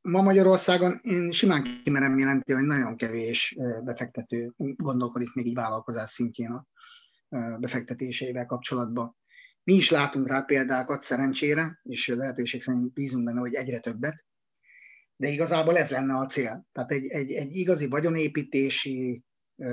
Ma 0.00 0.23
Magyarországon 0.23 0.99
én 1.03 1.31
simán 1.31 1.81
kimerem 1.85 2.19
jelenti, 2.19 2.53
hogy 2.53 2.65
nagyon 2.65 2.97
kevés 2.97 3.57
befektető 3.85 4.53
gondolkodik 4.57 5.35
még 5.35 5.47
így 5.47 5.55
vállalkozás 5.55 6.11
szintjén 6.11 6.50
a 6.50 6.67
befektetéseivel 7.59 8.47
kapcsolatban. 8.47 9.17
Mi 9.69 9.75
is 9.75 9.91
látunk 9.91 10.29
rá 10.29 10.41
példákat 10.41 11.03
szerencsére, 11.03 11.81
és 11.83 12.07
lehetőség 12.07 12.63
szerint 12.63 12.93
bízunk 12.93 13.25
benne, 13.25 13.41
hogy 13.41 13.55
egyre 13.55 13.81
többet, 13.81 14.27
de 15.17 15.29
igazából 15.29 15.77
ez 15.77 15.91
lenne 15.91 16.15
a 16.15 16.27
cél. 16.27 16.67
Tehát 16.73 16.91
egy, 16.91 17.07
egy, 17.07 17.33
egy 17.33 17.57
igazi 17.57 17.87
vagyonépítési 17.87 19.25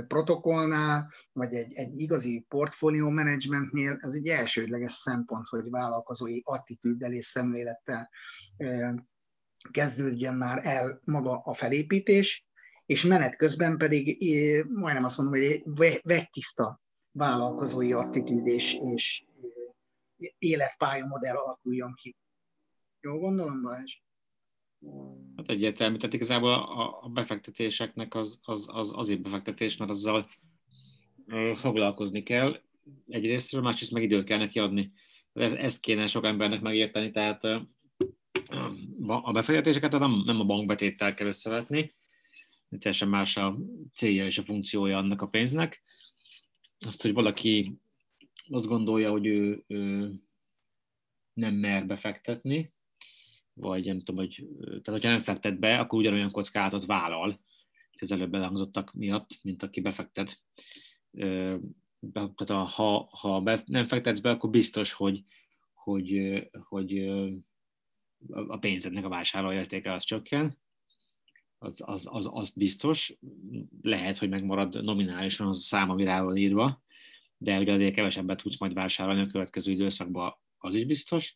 protokollnál, 0.08 1.14
vagy 1.32 1.54
egy, 1.54 1.74
egy 1.74 2.00
igazi 2.00 2.46
portfólió 2.48 3.10
menedzsmentnél 3.10 3.98
ez 4.02 4.14
egy 4.14 4.28
elsődleges 4.28 4.92
szempont, 4.92 5.48
hogy 5.48 5.70
vállalkozói 5.70 6.40
attitűddel 6.44 7.12
és 7.12 7.25
szemlélettel 7.25 8.10
kezdődjön 9.72 10.36
már 10.36 10.60
el 10.64 11.02
maga 11.04 11.42
a 11.44 11.54
felépítés, 11.54 12.48
és 12.86 13.04
menet 13.04 13.36
közben 13.36 13.78
pedig 13.78 14.18
majdnem 14.70 15.04
azt 15.04 15.18
mondom, 15.18 15.42
hogy 15.42 16.02
vegytiszta 16.04 16.82
vállalkozói 17.12 17.94
attitűd 17.94 18.48
és, 18.48 18.74
és 18.74 19.25
életpályamodell 20.38 21.36
alakuljon 21.36 21.93
ki. 21.93 22.15
Jó 23.01 23.19
gondolom, 23.19 23.62
Balázs? 23.62 23.98
Hát 25.36 25.50
egyértelmű, 25.50 25.98
tehát 25.98 26.13
igazából 26.13 26.53
a, 26.53 27.03
a 27.03 27.07
befektetéseknek 27.07 28.15
az, 28.15 28.39
az, 28.41 28.67
az 28.72 28.91
azért 28.95 29.22
befektetés, 29.22 29.77
mert 29.77 29.91
azzal 29.91 30.27
foglalkozni 31.55 32.24
kell 32.24 32.62
egyrésztről, 33.07 33.62
másrészt 33.62 33.91
meg 33.91 34.03
időt 34.03 34.24
kell 34.24 34.38
neki 34.38 34.60
adni. 34.60 34.93
Ez, 35.34 35.53
ezt 35.53 35.79
kéne 35.79 36.07
sok 36.07 36.25
embernek 36.25 36.62
megérteni, 36.62 37.12
tehát 37.12 37.43
a 39.07 39.31
befektetéseket 39.31 39.91
nem, 39.91 40.22
nem 40.25 40.39
a 40.39 40.45
bankbetéttel 40.45 41.13
kell 41.13 41.27
összevetni, 41.27 41.95
teljesen 42.79 43.10
más 43.10 43.38
a 43.38 43.57
célja 43.93 44.25
és 44.25 44.38
a 44.38 44.43
funkciója 44.43 44.98
annak 44.98 45.22
a 45.22 45.27
pénznek. 45.27 45.84
Azt, 46.79 47.01
hogy 47.01 47.13
valaki 47.13 47.79
azt 48.50 48.68
gondolja, 48.68 49.12
hogy 49.12 49.25
ő, 49.25 49.64
ő 49.68 50.14
nem 51.34 51.56
mer 51.56 51.86
befektetni, 51.86 52.74
vagy 53.54 53.86
nem 53.86 54.00
tudom, 54.00 54.16
hogy, 54.16 54.48
tehát 54.60 54.88
hogyha 54.88 55.10
nem 55.10 55.24
fektet 55.24 55.60
be, 55.60 55.80
akkor 55.80 56.00
ugyanolyan 56.00 56.32
kockázatot 56.32 56.86
vállal, 56.86 57.44
az 58.00 58.12
előbb 58.12 58.34
elhangzottak 58.34 58.94
miatt, 58.94 59.40
mint 59.42 59.64
aki 59.64 59.82
befektet. 59.82 60.44
Tehát 62.12 62.50
ha, 62.50 63.10
ha 63.12 63.42
be, 63.42 63.64
nem 63.66 63.88
fektetsz 63.88 64.20
be, 64.20 64.30
akkor 64.30 64.50
biztos, 64.50 64.94
hogy, 64.94 65.24
hogy, 65.74 66.42
hogy 66.60 67.08
a 68.28 68.58
pénzednek 68.58 69.06
a 69.06 69.10
vásárlóértéke 69.10 69.94
az 69.94 70.04
csökken. 70.04 70.58
az, 71.58 71.82
az, 71.86 72.08
az, 72.12 72.30
az 72.32 72.54
biztos. 72.56 73.18
Lehet, 73.82 74.18
hogy 74.18 74.30
megmarad 74.30 74.84
nominálisan 74.84 75.48
az 75.48 75.58
a 75.58 75.62
szám, 75.62 75.90
ami 75.90 76.04
rá 76.04 76.24
van 76.24 76.38
írva, 76.38 76.84
de 77.46 77.60
ugye 77.60 77.74
azért 77.74 77.94
kevesebbet 77.94 78.42
tudsz 78.42 78.60
majd 78.60 78.74
vásárolni 78.74 79.22
a 79.22 79.28
következő 79.28 79.72
időszakban, 79.72 80.38
az 80.58 80.74
is 80.74 80.86
biztos. 80.86 81.36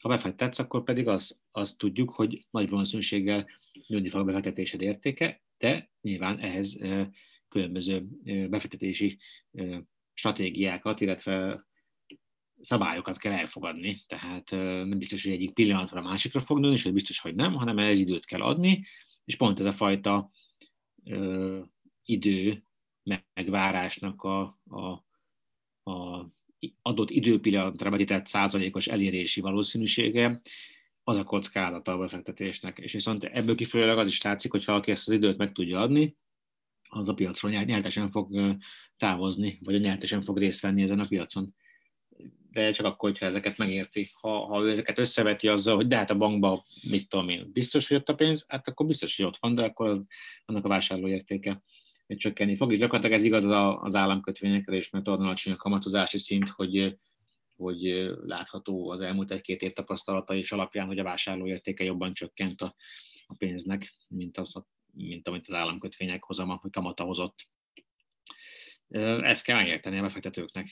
Ha 0.00 0.08
befektetsz, 0.08 0.58
akkor 0.58 0.82
pedig 0.82 1.08
az, 1.08 1.42
azt 1.50 1.78
tudjuk, 1.78 2.10
hogy 2.10 2.46
nagy 2.50 2.68
valószínűséggel 2.68 3.48
nőni 3.86 4.08
fog 4.08 4.20
a 4.20 4.24
befektetésed 4.24 4.80
értéke, 4.80 5.42
de 5.58 5.90
nyilván 6.00 6.38
ehhez 6.38 6.78
különböző 7.48 8.06
befektetési 8.48 9.18
stratégiákat, 10.14 11.00
illetve 11.00 11.66
szabályokat 12.60 13.18
kell 13.18 13.32
elfogadni, 13.32 14.04
tehát 14.06 14.50
nem 14.86 14.98
biztos, 14.98 15.24
hogy 15.24 15.32
egyik 15.32 15.54
pillanatra 15.54 16.00
a 16.00 16.02
másikra 16.02 16.40
fog 16.40 16.58
nőni, 16.58 16.74
és 16.74 16.82
biztos, 16.82 17.18
hogy 17.20 17.34
nem, 17.34 17.54
hanem 17.54 17.78
ez 17.78 17.98
időt 17.98 18.24
kell 18.24 18.40
adni, 18.40 18.84
és 19.24 19.36
pont 19.36 19.60
ez 19.60 19.66
a 19.66 19.72
fajta 19.72 20.30
ö, 21.04 21.60
idő 22.04 22.64
megvárásnak 23.34 24.22
a, 24.22 24.40
a, 24.64 25.04
a 25.84 26.26
adott 26.82 27.10
időpillanatra 27.10 27.90
vetített 27.90 28.26
százalékos 28.26 28.86
elérési 28.86 29.40
valószínűsége, 29.40 30.40
az 31.04 31.16
a 31.16 31.24
kockázata 31.24 31.92
a 31.92 31.98
befektetésnek. 31.98 32.78
És 32.78 32.92
viszont 32.92 33.24
ebből 33.24 33.54
kifolyólag 33.54 33.98
az 33.98 34.06
is 34.06 34.22
látszik, 34.22 34.50
hogy 34.50 34.64
ha 34.64 34.74
aki 34.74 34.90
ezt 34.90 35.08
az 35.08 35.14
időt 35.14 35.36
meg 35.36 35.52
tudja 35.52 35.80
adni, 35.80 36.16
az 36.88 37.08
a 37.08 37.14
piacról 37.14 37.52
nyertesen 37.52 38.10
fog 38.10 38.56
távozni, 38.96 39.58
vagy 39.62 39.74
a 39.74 39.78
nyertesen 39.78 40.22
fog 40.22 40.38
részt 40.38 40.60
venni 40.60 40.82
ezen 40.82 41.00
a 41.00 41.06
piacon. 41.08 41.54
De 42.50 42.72
csak 42.72 42.86
akkor, 42.86 43.10
hogyha 43.10 43.26
ezeket 43.26 43.56
megérti. 43.56 44.10
Ha, 44.20 44.46
ha 44.46 44.62
ő 44.62 44.70
ezeket 44.70 44.98
összeveti 44.98 45.48
azzal, 45.48 45.76
hogy 45.76 45.86
de 45.86 45.96
hát 45.96 46.10
a 46.10 46.16
bankba, 46.16 46.64
mit 46.90 47.08
tudom 47.08 47.28
én, 47.28 47.50
biztos, 47.52 47.88
hogy 47.88 47.96
ott 47.96 48.08
a 48.08 48.14
pénz, 48.14 48.44
hát 48.48 48.68
akkor 48.68 48.86
biztos, 48.86 49.16
hogy 49.16 49.26
ott 49.26 49.36
van, 49.40 49.54
de 49.54 49.62
akkor 49.62 49.88
az, 49.88 50.04
annak 50.44 50.64
a 50.64 50.68
vásárlóértéke 50.68 51.62
csökkenni 52.18 52.56
fog. 52.56 52.72
És 52.72 52.78
gyakorlatilag 52.78 53.16
ez 53.16 53.24
igaz 53.24 53.44
az 53.80 53.94
államkötvényekre 53.94 54.76
is, 54.76 54.90
mert 54.90 55.08
olyan 55.08 55.20
alacsony 55.20 55.52
a 55.52 55.56
kamatozási 55.56 56.18
szint, 56.18 56.48
hogy, 56.48 56.98
hogy 57.56 58.12
látható 58.24 58.90
az 58.90 59.00
elmúlt 59.00 59.30
egy-két 59.30 59.62
év 59.62 59.72
tapasztalata 59.72 60.34
is 60.34 60.52
alapján, 60.52 60.86
hogy 60.86 60.98
a 60.98 61.04
vásárlóértéke 61.04 61.84
jobban 61.84 62.14
csökkent 62.14 62.60
a, 62.60 62.74
a 63.26 63.34
pénznek, 63.38 63.94
mint, 64.08 64.38
az, 64.38 64.64
mint 64.92 65.28
amit 65.28 65.48
az 65.48 65.54
államkötvények 65.54 66.22
hozama, 66.22 66.58
hogy 66.62 66.70
kamata 66.70 67.04
hozott. 67.04 67.48
Ezt 69.22 69.44
kell 69.44 69.56
megérteni 69.56 69.98
a 69.98 70.02
befektetőknek. 70.02 70.68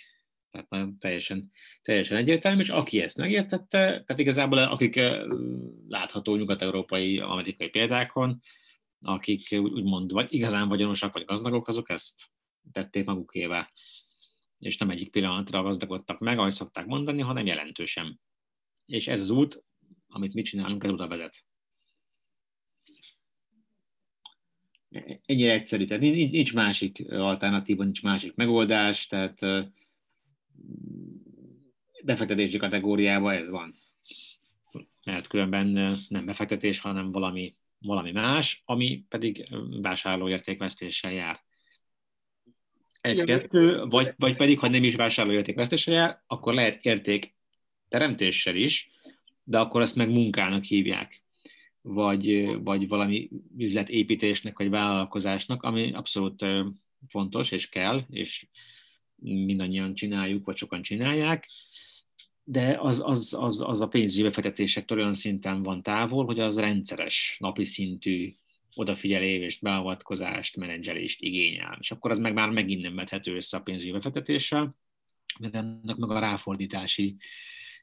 Tehát 0.51 0.69
nagyon 0.69 0.99
teljesen, 0.99 1.51
teljesen 1.83 2.17
egyértelmű, 2.17 2.61
és 2.61 2.69
aki 2.69 3.01
ezt 3.01 3.17
megértette, 3.17 3.79
tehát 3.79 4.19
igazából 4.19 4.59
akik 4.59 5.01
látható 5.89 6.37
nyugat-európai, 6.37 7.19
amerikai 7.21 7.69
példákon, 7.69 8.43
akik 9.03 9.49
úgymond 9.53 10.13
vagy 10.13 10.33
igazán 10.35 10.69
vagyonosak, 10.69 11.13
vagy 11.13 11.25
gazdagok, 11.25 11.69
azok 11.69 11.91
ezt 11.91 12.31
tették 12.73 13.05
magukével. 13.05 13.73
És 14.59 14.77
nem 14.77 14.91
egyik 14.91 15.11
pillanatra 15.11 15.63
gazdagodtak 15.63 16.19
meg, 16.19 16.39
ahogy 16.39 16.53
szokták 16.53 16.87
mondani, 16.87 17.21
hanem 17.21 17.47
jelentősen. 17.47 18.21
És 18.87 19.09
ez 19.09 19.21
az 19.21 19.31
út, 19.31 19.65
amit 20.09 20.35
mi 20.35 20.43
csinálunk, 20.43 20.85
ez 20.85 20.91
oda 20.91 21.09
vezet. 21.09 21.45
Ennyire 25.27 25.53
egyszerű, 25.53 25.85
tehát 25.85 26.03
nincs 26.03 26.55
másik 26.55 27.13
alternatíva, 27.13 27.85
nincs 27.85 28.03
másik 28.03 28.35
megoldás, 28.35 29.07
tehát 29.07 29.41
befektetési 32.05 32.59
kategóriában 32.59 33.35
ez 33.35 33.51
van. 33.51 33.75
Mert 35.05 35.27
különben 35.27 35.97
nem 36.09 36.27
befektetés, 36.27 36.81
hanem 36.81 37.13
valami 37.13 37.55
valami 37.81 38.11
más, 38.11 38.63
ami 38.65 39.05
pedig 39.09 39.49
vásárlóértékvesztéssel 39.83 41.13
jár. 41.13 41.41
Egy-kettő, 43.01 43.85
vagy, 43.85 44.15
vagy 44.17 44.37
pedig, 44.37 44.59
ha 44.59 44.69
nem 44.69 44.85
is 44.85 44.95
vásárlóértékvesztéssel 44.95 45.95
jár, 45.95 46.23
akkor 46.27 46.55
lehet 46.55 46.85
érték 46.85 47.35
teremtéssel 47.89 48.57
is, 48.57 48.89
de 49.45 49.59
akkor 49.59 49.81
azt 49.81 49.97
meg 49.97 50.11
munkának 50.11 50.65
hívják, 50.65 51.23
vagy, 51.81 52.57
vagy 52.63 52.89
valami 52.89 53.31
üzletépítésnek, 53.59 54.59
vagy 54.59 54.71
vállalkozásnak, 54.71 55.63
ami 55.63 55.93
abszolút 55.93 56.45
fontos, 57.09 57.51
és 57.51 57.69
kell, 57.69 58.05
és 58.11 58.47
mindannyian 59.17 59.95
csináljuk, 59.95 60.45
vagy 60.45 60.57
sokan 60.57 60.83
csinálják, 60.83 61.49
de 62.51 62.77
az, 62.81 63.03
az, 63.05 63.37
az, 63.39 63.61
az 63.67 63.81
a 63.81 63.89
pénzügyi 63.89 64.23
befektetésektől 64.23 64.99
olyan 64.99 65.15
szinten 65.15 65.63
van 65.63 65.83
távol, 65.83 66.25
hogy 66.25 66.41
az 66.41 66.59
rendszeres, 66.59 67.37
napi 67.41 67.65
szintű 67.65 68.35
odafigyelést, 68.75 69.63
beavatkozást, 69.63 70.57
menedzselést 70.57 71.21
igényel. 71.21 71.77
És 71.81 71.91
akkor 71.91 72.11
az 72.11 72.19
meg 72.19 72.33
már 72.33 72.51
megint 72.51 72.83
nem 72.83 72.95
vethető 72.95 73.35
össze 73.35 73.57
a 73.57 73.61
pénzügyi 73.61 73.93
befektetéssel, 73.93 74.77
mert 75.41 75.55
ennek 75.55 75.97
meg 75.97 76.11
a 76.11 76.19
ráfordítási 76.19 77.17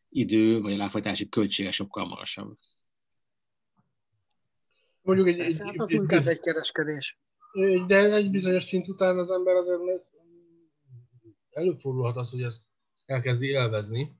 idő, 0.09 0.61
vagy 0.61 0.73
a 0.73 0.77
ráfordítási 0.77 1.29
költsége 1.29 1.71
sokkal 1.71 2.07
magasabb. 2.07 2.57
Mondjuk 5.01 5.27
egy, 5.27 5.39
egy, 5.39 5.59
hát 5.59 5.77
az 5.77 5.91
egy, 5.91 5.99
inkább 5.99 6.25
egy 6.25 6.39
kereskedés. 6.39 7.19
De 7.87 8.13
egy 8.13 8.31
bizonyos 8.31 8.63
szint 8.63 8.87
után 8.87 9.17
az 9.17 9.29
ember 9.29 9.55
azért 9.55 10.05
előfordulhat 11.51 12.17
az, 12.17 12.31
hogy 12.31 12.41
ezt 12.41 12.61
elkezdi 13.05 13.47
élvezni, 13.47 14.16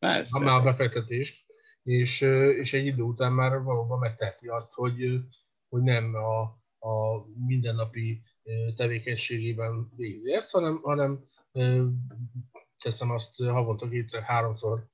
Persze. 0.00 0.38
Ha 0.38 0.44
már 0.44 0.60
a 0.60 0.62
befektetést, 0.62 1.44
és, 1.82 2.20
és 2.58 2.72
egy 2.72 2.86
idő 2.86 3.02
után 3.02 3.32
már 3.32 3.62
valóban 3.62 3.98
megteheti 3.98 4.48
azt, 4.48 4.72
hogy, 4.72 5.20
hogy 5.68 5.82
nem 5.82 6.14
a, 6.14 6.40
a 6.78 7.26
mindennapi 7.46 8.22
tevékenységében 8.76 9.92
végzi 9.96 10.32
ezt, 10.32 10.50
hanem, 10.50 10.80
hanem 10.82 11.24
teszem 12.78 13.10
azt 13.10 13.36
havonta 13.36 13.88
kétszer, 13.88 14.22
háromszor 14.22 14.86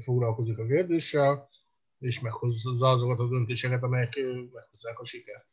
foglalkozik 0.00 0.58
a 0.58 0.64
kérdéssel, 0.64 1.48
és 1.98 2.20
meghozza 2.20 2.90
azokat 2.90 3.18
a 3.18 3.28
döntéseket, 3.28 3.82
amelyek 3.82 4.16
meghozzák 4.52 4.98
a 4.98 5.04
sikert. 5.04 5.46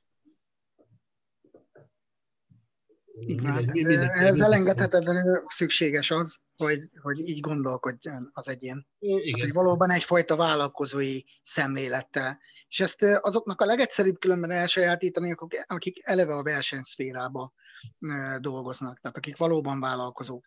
Így 3.26 3.42
van. 3.42 3.70
Ez 4.10 4.40
elengedhetetlenül 4.40 5.44
szükséges 5.48 6.12
az, 6.12 6.40
hogy, 6.56 6.90
hogy 7.02 7.20
így 7.20 7.40
gondolkodjon 7.40 8.30
az 8.34 8.48
egyén. 8.50 8.88
Igen. 9.00 9.32
Hát, 9.32 9.42
hogy 9.42 9.54
valóban 9.54 9.90
egyfajta 9.90 10.36
vállalkozói 10.36 11.20
szemlélettel. 11.42 12.40
És 12.68 12.80
ezt 12.80 13.04
azoknak 13.04 13.62
a 13.62 13.66
legegyszerűbb 13.66 14.20
különben 14.20 14.52
elsajátítani, 14.52 15.36
akik 15.68 16.02
eleve 16.04 16.34
a 16.34 16.44
versenyszférába 16.44 17.54
dolgoznak, 18.40 19.00
tehát 19.00 19.18
akik 19.18 19.38
valóban 19.38 19.80
vállalkozók. 19.80 20.46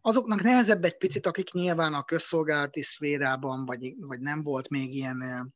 Azoknak 0.00 0.42
nehezebb 0.42 0.84
egy 0.84 0.96
picit, 0.96 1.26
akik 1.26 1.52
nyilván 1.52 1.94
a 1.94 2.04
közszolgálati 2.04 2.82
szférában, 2.82 3.64
vagy, 3.64 3.94
vagy 3.98 4.20
nem 4.20 4.42
volt 4.42 4.68
még 4.68 4.94
ilyen 4.94 5.52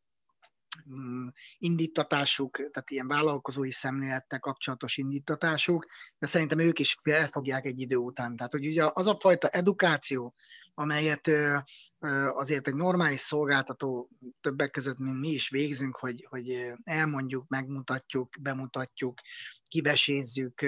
indítatásuk, 1.59 2.57
tehát 2.57 2.91
ilyen 2.91 3.09
vállalkozói 3.09 3.73
szemlélettel 3.73 4.39
kapcsolatos 4.39 4.97
indítatásuk, 4.97 5.87
de 6.19 6.27
szerintem 6.27 6.59
ők 6.59 6.79
is 6.79 6.97
elfogják 7.03 7.65
egy 7.65 7.81
idő 7.81 7.97
után. 7.97 8.37
Tehát, 8.37 8.53
hogy 8.53 8.67
ugye 8.67 8.91
az 8.93 9.07
a 9.07 9.17
fajta 9.17 9.49
edukáció, 9.49 10.35
amelyet 10.75 11.31
azért 12.33 12.69
egy 12.69 12.75
normális 12.75 13.21
szolgáltató 13.21 14.09
többek 14.41 14.71
között, 14.71 14.99
mint 14.99 15.21
mi 15.21 15.29
is 15.29 15.49
végzünk, 15.49 15.97
hogy, 15.97 16.27
hogy 16.29 16.73
elmondjuk, 16.85 17.49
megmutatjuk, 17.49 18.29
bemutatjuk, 18.41 19.21
kivesézzük 19.69 20.67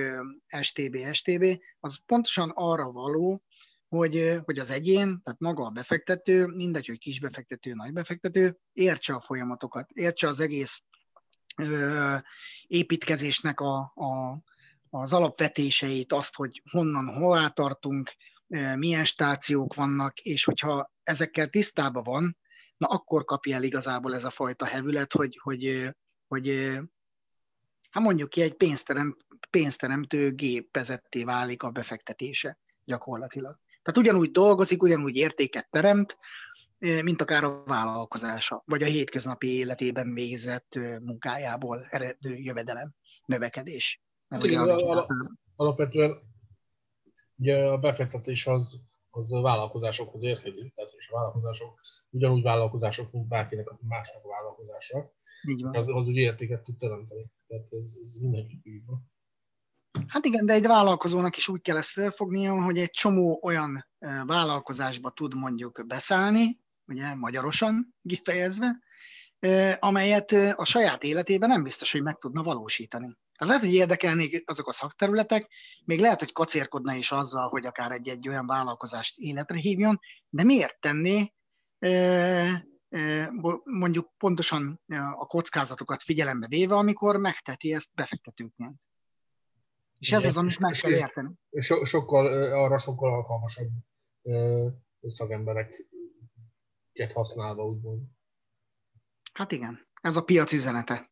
STB, 0.61 0.97
STB, 1.13 1.45
az 1.81 2.01
pontosan 2.07 2.51
arra 2.55 2.93
való, 2.93 3.43
hogy, 3.89 4.41
hogy 4.45 4.59
az 4.59 4.71
egyén, 4.71 5.21
tehát 5.23 5.41
maga 5.41 5.65
a 5.65 5.71
befektető, 5.71 6.47
mindegy, 6.47 6.87
hogy 6.87 6.99
kis 6.99 7.21
befektető, 7.21 7.73
nagy 7.75 7.93
befektető, 7.93 8.59
értse 8.73 9.15
a 9.15 9.21
folyamatokat, 9.21 9.91
értse 9.91 10.29
az 10.29 10.41
egész 10.41 10.83
ö, 11.57 12.17
építkezésnek 12.67 13.61
a, 13.61 13.79
a, 13.95 14.39
az 14.91 15.13
alapvetéseit, 15.13 16.13
azt, 16.13 16.35
hogy 16.35 16.63
honnan, 16.71 17.07
hová 17.07 17.49
tartunk, 17.49 18.13
milyen 18.77 19.05
stációk 19.05 19.75
vannak, 19.75 20.19
és 20.21 20.45
hogyha 20.45 20.93
ezekkel 21.03 21.49
tisztában 21.49 22.03
van, 22.03 22.37
na 22.77 22.87
akkor 22.87 23.25
kapja 23.25 23.57
el 23.57 23.63
igazából 23.63 24.15
ez 24.15 24.25
a 24.25 24.31
fajta 24.31 24.65
hevület, 24.65 25.13
hogy, 25.13 25.39
hogy, 25.43 25.91
hogy 26.29 26.49
hát 27.91 28.03
mondjuk 28.03 28.31
ki, 28.31 28.43
egy 28.43 28.55
pénzterem, 28.55 29.17
pénzteremtő 29.51 30.33
gépezetté 30.33 31.25
válik 31.25 31.63
a 31.63 31.71
befektetése 31.71 32.59
gyakorlatilag. 32.85 33.59
Tehát 33.85 34.01
ugyanúgy 34.01 34.31
dolgozik, 34.31 34.83
ugyanúgy 34.83 35.17
értéket 35.17 35.71
teremt, 35.71 36.19
mint 36.79 37.21
akár 37.21 37.45
a 37.45 37.63
vállalkozása, 37.65 38.63
vagy 38.67 38.83
a 38.83 38.87
hétköznapi 38.87 39.57
életében 39.57 40.15
végzett 40.15 40.75
munkájából 41.03 41.87
eredő 41.91 42.35
jövedelem, 42.35 42.95
növekedés. 43.27 44.03
Igen, 44.39 44.69
alapvetően 45.57 46.19
ugye 47.37 47.67
a 47.67 47.79
befektetés 47.79 48.47
az, 48.47 48.81
az 49.11 49.31
vállalkozásokhoz 49.31 50.23
érkezik, 50.23 50.75
tehát 50.75 50.93
és 50.97 51.09
a 51.09 51.15
vállalkozások 51.15 51.81
ugyanúgy 52.11 52.43
vállalkozások, 52.43 53.13
mint 53.13 53.29
bárkinek 53.29 53.71
a 53.71 53.79
másnak 53.81 54.25
a 54.25 54.29
vállalkozása. 54.29 55.13
Az, 55.73 55.89
az 55.89 56.09
úgy 56.09 56.17
értéket 56.17 56.63
tud 56.63 56.77
teremteni. 56.77 57.27
Tehát 57.47 57.73
ez, 57.73 57.97
ez 58.03 58.15
mindenki 58.21 58.83
van. 58.87 59.13
Hát 60.09 60.25
igen, 60.25 60.47
de 60.47 60.53
egy 60.53 60.67
vállalkozónak 60.67 61.37
is 61.37 61.49
úgy 61.49 61.61
kell 61.61 61.77
ezt 61.77 61.91
felfognia, 61.91 62.63
hogy 62.63 62.79
egy 62.79 62.91
csomó 62.91 63.41
olyan 63.43 63.89
vállalkozásba 64.27 65.11
tud 65.11 65.35
mondjuk 65.35 65.87
beszállni, 65.87 66.61
ugye 66.87 67.15
magyarosan 67.15 67.95
kifejezve, 68.09 68.83
amelyet 69.79 70.33
a 70.33 70.65
saját 70.65 71.03
életében 71.03 71.49
nem 71.49 71.63
biztos, 71.63 71.93
hogy 71.93 72.03
meg 72.03 72.19
tudna 72.19 72.43
valósítani. 72.43 73.07
Tehát 73.07 73.55
lehet, 73.55 73.63
hogy 73.63 73.75
érdekelnék 73.75 74.51
azok 74.51 74.69
a 74.69 74.73
szakterületek, 74.73 75.49
még 75.85 76.01
lehet, 76.01 76.19
hogy 76.19 76.33
kacérkodna 76.33 76.95
is 76.95 77.13
azzal, 77.13 77.49
hogy 77.49 77.67
akár 77.67 77.93
egy-egy 77.93 78.29
olyan 78.29 78.47
vállalkozást 78.47 79.19
életre 79.19 79.57
hívjon, 79.57 80.01
de 80.29 80.43
miért 80.43 80.81
tenné 80.81 81.33
mondjuk 83.65 84.13
pontosan 84.17 84.81
a 85.19 85.27
kockázatokat 85.27 86.03
figyelembe 86.03 86.47
véve, 86.47 86.75
amikor 86.75 87.17
megteti 87.17 87.75
ezt 87.75 87.89
befektetőként. 87.95 88.81
És 90.05 90.13
ez 90.13 90.25
az, 90.25 90.37
amit 90.37 90.59
meg 90.59 90.73
kell 90.73 90.93
érteni. 90.93 91.31
So, 91.61 91.85
sokkal, 91.85 92.27
arra 92.53 92.79
sokkal 92.79 93.13
alkalmasabb 93.13 93.71
szakembereket 95.03 97.13
használva, 97.13 97.67
úgymond. 97.67 98.03
Hát 99.33 99.53
igen, 99.53 99.87
ez 100.03 100.17
a 100.17 100.25
piac 100.25 100.53
üzenete, 100.53 101.11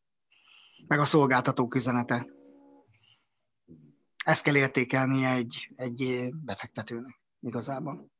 meg 0.86 0.98
a 0.98 1.04
szolgáltatók 1.04 1.74
üzenete. 1.74 2.26
Ezt 4.24 4.44
kell 4.44 4.56
értékelnie 4.56 5.34
egy, 5.34 5.72
egy 5.76 6.28
befektetőnek 6.44 7.20
igazából. 7.40 8.10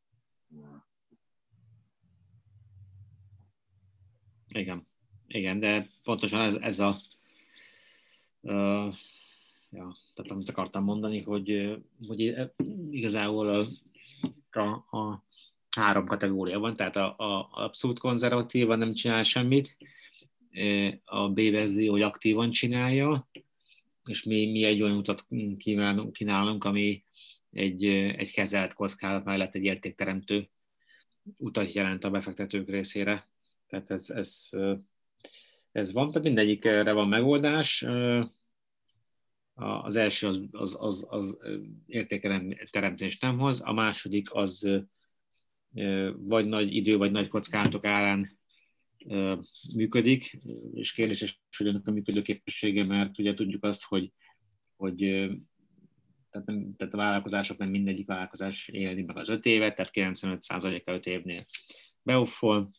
Igen, 4.49 4.89
igen, 5.27 5.61
de 5.61 5.91
pontosan 6.03 6.41
ez, 6.41 6.55
ez 6.55 6.79
a 6.79 6.97
uh, 8.41 8.95
ja, 9.73 9.97
tehát 10.15 10.31
amit 10.31 10.49
akartam 10.49 10.85
mondani, 10.85 11.23
hogy, 11.23 11.79
hogy 12.07 12.35
igazából 12.91 13.49
a, 13.49 14.59
a, 14.59 14.97
a 14.99 15.25
három 15.77 16.07
kategória 16.07 16.59
van, 16.59 16.77
tehát 16.77 16.97
a, 16.97 17.15
a 17.19 17.49
abszolút 17.53 17.99
konzervatívan 17.99 18.79
nem 18.79 18.95
csinál 18.95 19.23
semmit, 19.23 19.77
a 21.05 21.29
B 21.29 21.51
verzió, 21.51 21.91
hogy 21.91 22.03
aktívan 22.03 22.51
csinálja, 22.51 23.29
és 24.05 24.23
mi, 24.23 24.51
mi 24.51 24.65
egy 24.65 24.83
olyan 24.83 24.97
utat 24.97 25.27
kínálunk, 25.59 26.13
kínálunk 26.13 26.65
ami 26.65 27.05
egy, 27.51 27.85
egy 27.87 28.31
kezelt 28.31 28.75
kockázat 28.75 29.25
mellett 29.25 29.55
egy 29.55 29.65
értékteremtő 29.65 30.49
utat 31.37 31.73
jelent 31.73 32.05
a 32.05 32.11
befektetők 32.11 32.69
részére. 32.69 33.29
Tehát 33.69 33.91
ez, 33.91 34.11
ez, 34.11 34.49
ez 35.73 35.93
van, 35.93 36.09
tehát 36.09 36.23
mindegyikre 36.23 36.93
van 36.93 37.09
megoldás. 37.09 37.85
Az 39.55 39.97
első 39.97 40.27
az, 40.29 40.49
az, 40.51 40.77
az, 40.81 41.07
az 41.11 41.38
értékteremtést 41.87 43.23
nem 43.23 43.38
hoz, 43.38 43.61
a 43.65 43.73
második 43.73 44.35
az 44.35 44.83
vagy 46.17 46.47
nagy 46.47 46.75
idő, 46.75 46.97
vagy 46.97 47.11
nagy 47.11 47.29
kockázatok 47.29 47.85
árán 47.85 48.38
működik, 49.75 50.38
és 50.75 50.93
kérdéses, 50.93 51.41
hogy 51.57 51.67
ennek 51.67 51.87
a 51.87 51.91
működőképessége, 51.91 52.85
mert 52.85 53.19
ugye 53.19 53.35
tudjuk 53.35 53.65
azt, 53.65 53.83
hogy, 53.83 54.12
hogy 54.77 54.97
tehát, 56.31 56.47
nem, 56.47 56.77
tehát 56.77 56.95
a 56.95 56.97
vállalkozások 56.97 57.59
nem 57.59 57.69
mindegyik 57.69 58.07
vállalkozás 58.07 58.69
élni 58.69 59.03
meg 59.03 59.17
az 59.17 59.29
öt 59.29 59.45
évet, 59.45 59.77
tehát 59.77 59.93
95%-a 59.95 60.91
öt 60.91 61.07
évnél 61.07 61.45
beoffol. 62.03 62.71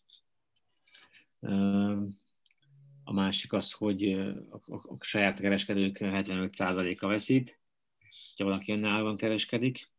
A 3.03 3.13
másik 3.13 3.53
az, 3.53 3.71
hogy 3.71 4.11
a, 4.49 4.55
a, 4.55 4.75
a 4.75 4.97
saját 4.99 5.39
kereskedők 5.39 5.97
75%-a 6.01 7.07
veszít, 7.07 7.59
ha 8.37 8.43
valaki 8.43 8.71
önállóan 8.71 9.17
kereskedik, 9.17 9.91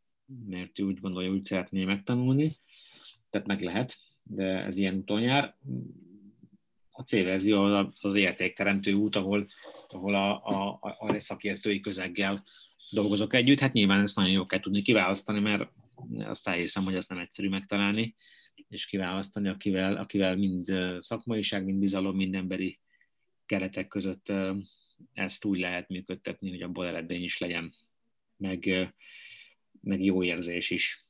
mert 0.46 0.78
ő 0.78 0.82
úgy 0.82 1.00
gondolja, 1.00 1.30
úgy 1.30 1.44
szeretné 1.44 1.84
megtanulni, 1.84 2.56
tehát 3.30 3.46
meg 3.46 3.62
lehet, 3.62 3.96
de 4.22 4.64
ez 4.64 4.76
ilyen 4.76 4.96
úton 4.96 5.20
jár. 5.20 5.56
A 6.90 7.02
C-verzió 7.02 7.62
az 7.62 7.86
az 8.00 8.14
értékteremtő 8.14 8.92
út, 8.92 9.16
ahol, 9.16 9.46
ahol 9.88 10.14
a, 10.14 10.44
a, 10.44 10.78
a 10.98 11.18
szakértői 11.18 11.80
közeggel 11.80 12.44
dolgozok 12.90 13.34
együtt. 13.34 13.60
Hát 13.60 13.72
nyilván 13.72 14.02
ezt 14.02 14.16
nagyon 14.16 14.30
jól 14.30 14.46
kell 14.46 14.60
tudni 14.60 14.82
kiválasztani, 14.82 15.40
mert 15.40 15.70
azt 16.18 16.48
elhiszem, 16.48 16.84
hogy 16.84 16.94
ezt 16.94 17.08
nem 17.08 17.18
egyszerű 17.18 17.48
megtalálni, 17.48 18.14
és 18.68 18.86
kiválasztani, 18.86 19.48
akivel, 19.48 19.96
akivel 19.96 20.36
mind 20.36 20.72
szakmaiság, 20.96 21.64
mind 21.64 21.78
bizalom, 21.78 22.16
mind 22.16 22.34
emberi 22.34 22.78
keretek 23.46 23.88
között 23.88 24.32
ezt 25.12 25.44
úgy 25.44 25.58
lehet 25.58 25.88
működtetni, 25.88 26.50
hogy 26.50 26.62
abból 26.62 26.86
eredmény 26.86 27.22
is 27.22 27.38
legyen, 27.38 27.74
meg, 28.36 28.92
meg 29.80 30.04
jó 30.04 30.22
érzés 30.22 30.70
is. 30.70 31.06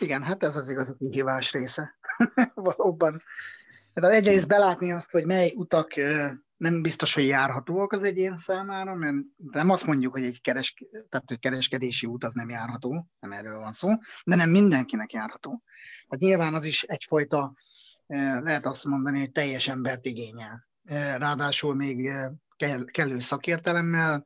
Igen, 0.00 0.22
hát 0.22 0.42
ez 0.42 0.56
az 0.56 0.68
igazi 0.68 0.94
kihívás 0.98 1.52
része. 1.52 1.98
Valóban. 2.54 3.22
Tehát 3.92 4.16
egyrészt 4.16 4.48
belátni 4.48 4.92
azt, 4.92 5.10
hogy 5.10 5.24
mely 5.24 5.52
utak 5.54 5.94
nem 6.56 6.82
biztos, 6.82 7.14
hogy 7.14 7.26
járhatóak 7.26 7.92
az 7.92 8.04
egyén 8.04 8.36
számára, 8.36 8.94
mert 8.94 9.16
nem 9.36 9.70
azt 9.70 9.86
mondjuk, 9.86 10.12
hogy 10.12 10.24
egy 10.24 10.40
keres, 10.40 10.74
tehát 11.08 11.30
egy 11.30 11.38
kereskedési 11.38 12.06
út 12.06 12.24
az 12.24 12.32
nem 12.32 12.48
járható, 12.48 13.06
nem 13.20 13.32
erről 13.32 13.58
van 13.58 13.72
szó, 13.72 13.88
de 14.24 14.34
nem 14.34 14.50
mindenkinek 14.50 15.12
járható. 15.12 15.62
Hát 16.08 16.20
nyilván 16.20 16.54
az 16.54 16.64
is 16.64 16.82
egyfajta, 16.82 17.54
lehet 18.16 18.66
azt 18.66 18.84
mondani, 18.84 19.18
hogy 19.18 19.32
teljes 19.32 19.68
embert 19.68 20.06
igényel. 20.06 20.68
Ráadásul 21.16 21.74
még 21.74 22.10
kellő 22.84 23.18
szakértelemmel, 23.18 24.24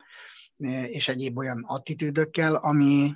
és 0.87 1.09
egyéb 1.09 1.38
olyan 1.38 1.64
attitűdökkel, 1.66 2.55
ami, 2.55 3.14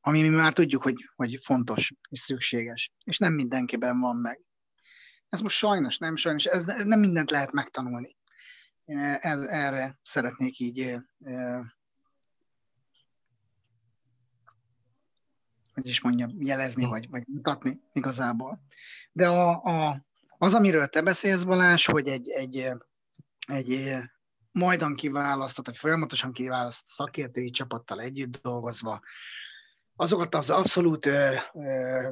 ami 0.00 0.22
mi 0.22 0.28
már 0.28 0.52
tudjuk, 0.52 0.82
hogy, 0.82 1.10
hogy 1.16 1.38
fontos 1.42 1.94
és 2.08 2.20
szükséges, 2.20 2.92
és 3.04 3.18
nem 3.18 3.32
mindenkiben 3.32 4.00
van 4.00 4.16
meg. 4.16 4.40
Ez 5.28 5.40
most 5.40 5.56
sajnos, 5.56 5.98
nem 5.98 6.16
sajnos, 6.16 6.44
ez 6.44 6.64
nem 6.64 7.00
mindent 7.00 7.30
lehet 7.30 7.52
megtanulni. 7.52 8.16
Erre 8.84 9.98
szeretnék 10.02 10.58
így 10.58 10.96
hogy 15.76 15.88
is 15.88 16.00
mondjam, 16.00 16.30
jelezni, 16.38 16.84
vagy, 16.84 17.10
vagy 17.10 17.22
mutatni 17.26 17.80
igazából. 17.92 18.64
De 19.12 19.28
a, 19.28 19.62
a, 19.62 20.04
az, 20.38 20.54
amiről 20.54 20.86
te 20.86 21.00
beszélsz, 21.00 21.44
Balázs, 21.44 21.86
hogy 21.86 22.08
egy, 22.08 22.28
egy, 22.30 22.72
egy 23.46 23.96
majdan 24.52 24.94
kiválasztott, 24.94 25.66
vagy 25.66 25.76
folyamatosan 25.76 26.32
kiválasztott 26.32 26.86
szakértői 26.86 27.50
csapattal 27.50 28.00
együtt 28.00 28.42
dolgozva, 28.42 29.00
azokat 29.96 30.34
az 30.34 30.50
abszolút 30.50 31.06
ö, 31.06 31.34
ö, 31.52 32.08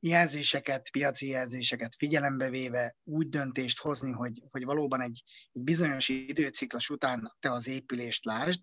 jelzéseket, 0.00 0.90
piaci 0.90 1.28
jelzéseket 1.28 1.94
figyelembe 1.94 2.50
véve 2.50 2.96
úgy 3.04 3.28
döntést 3.28 3.78
hozni, 3.78 4.10
hogy, 4.10 4.42
hogy 4.50 4.64
valóban 4.64 5.00
egy, 5.00 5.22
egy 5.52 5.62
bizonyos 5.62 6.08
időciklus 6.08 6.90
után 6.90 7.36
te 7.40 7.50
az 7.50 7.68
épülést 7.68 8.24
lásd, 8.24 8.60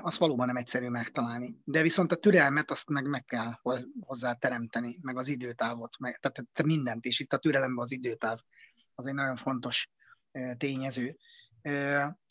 azt 0.00 0.18
valóban 0.18 0.46
nem 0.46 0.56
egyszerű 0.56 0.88
megtalálni. 0.88 1.56
De 1.64 1.82
viszont 1.82 2.12
a 2.12 2.16
türelmet 2.16 2.70
azt 2.70 2.88
meg 2.88 3.08
meg 3.08 3.24
kell 3.24 3.52
hozzá 4.00 4.32
teremteni, 4.32 4.98
meg 5.02 5.16
az 5.16 5.28
időtávot, 5.28 5.98
meg, 5.98 6.18
tehát 6.18 6.48
te 6.52 6.62
mindent 6.64 7.04
is. 7.04 7.20
Itt 7.20 7.32
a 7.32 7.38
türelemben 7.38 7.84
az 7.84 7.92
időtáv 7.92 8.38
az 8.94 9.06
egy 9.06 9.14
nagyon 9.14 9.36
fontos 9.36 9.90
tényező. 10.56 11.16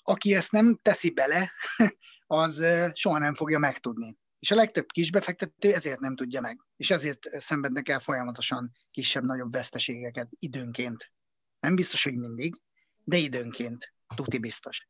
Aki 0.03 0.35
ezt 0.35 0.51
nem 0.51 0.79
teszi 0.81 1.09
bele, 1.09 1.51
az 2.27 2.65
soha 2.93 3.17
nem 3.17 3.33
fogja 3.33 3.59
megtudni. 3.59 4.17
És 4.39 4.51
a 4.51 4.55
legtöbb 4.55 4.85
kisbefektető 4.85 5.73
ezért 5.73 5.99
nem 5.99 6.15
tudja 6.15 6.41
meg, 6.41 6.59
és 6.75 6.91
ezért 6.91 7.41
szenvednek 7.41 7.89
el 7.89 7.99
folyamatosan 7.99 8.71
kisebb-nagyobb 8.91 9.51
veszteségeket 9.51 10.27
időnként. 10.39 11.11
Nem 11.59 11.75
biztos, 11.75 12.03
hogy 12.03 12.15
mindig, 12.15 12.61
de 13.03 13.17
időnként, 13.17 13.93
tuti 14.15 14.37
biztos. 14.37 14.87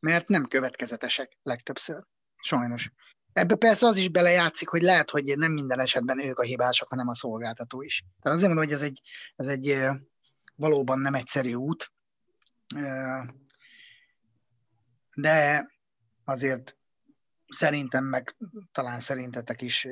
Mert 0.00 0.28
nem 0.28 0.46
következetesek 0.46 1.38
legtöbbször, 1.42 2.04
sajnos. 2.36 2.90
Ebbe 3.32 3.54
persze 3.54 3.86
az 3.86 3.96
is 3.96 4.08
belejátszik, 4.08 4.68
hogy 4.68 4.82
lehet, 4.82 5.10
hogy 5.10 5.38
nem 5.38 5.52
minden 5.52 5.80
esetben 5.80 6.20
ők 6.20 6.38
a 6.38 6.42
hibások, 6.42 6.88
hanem 6.88 7.08
a 7.08 7.14
szolgáltató 7.14 7.82
is. 7.82 8.04
Tehát 8.20 8.38
azért 8.38 8.54
mondom, 8.54 8.66
hogy 8.66 8.74
ez 8.74 8.82
egy, 8.82 9.00
ez 9.36 9.46
egy 9.46 9.78
valóban 10.54 10.98
nem 10.98 11.14
egyszerű 11.14 11.54
út, 11.54 11.92
de 15.14 15.66
azért 16.24 16.76
szerintem, 17.48 18.04
meg 18.04 18.36
talán 18.72 19.00
szerintetek 19.00 19.62
is 19.62 19.88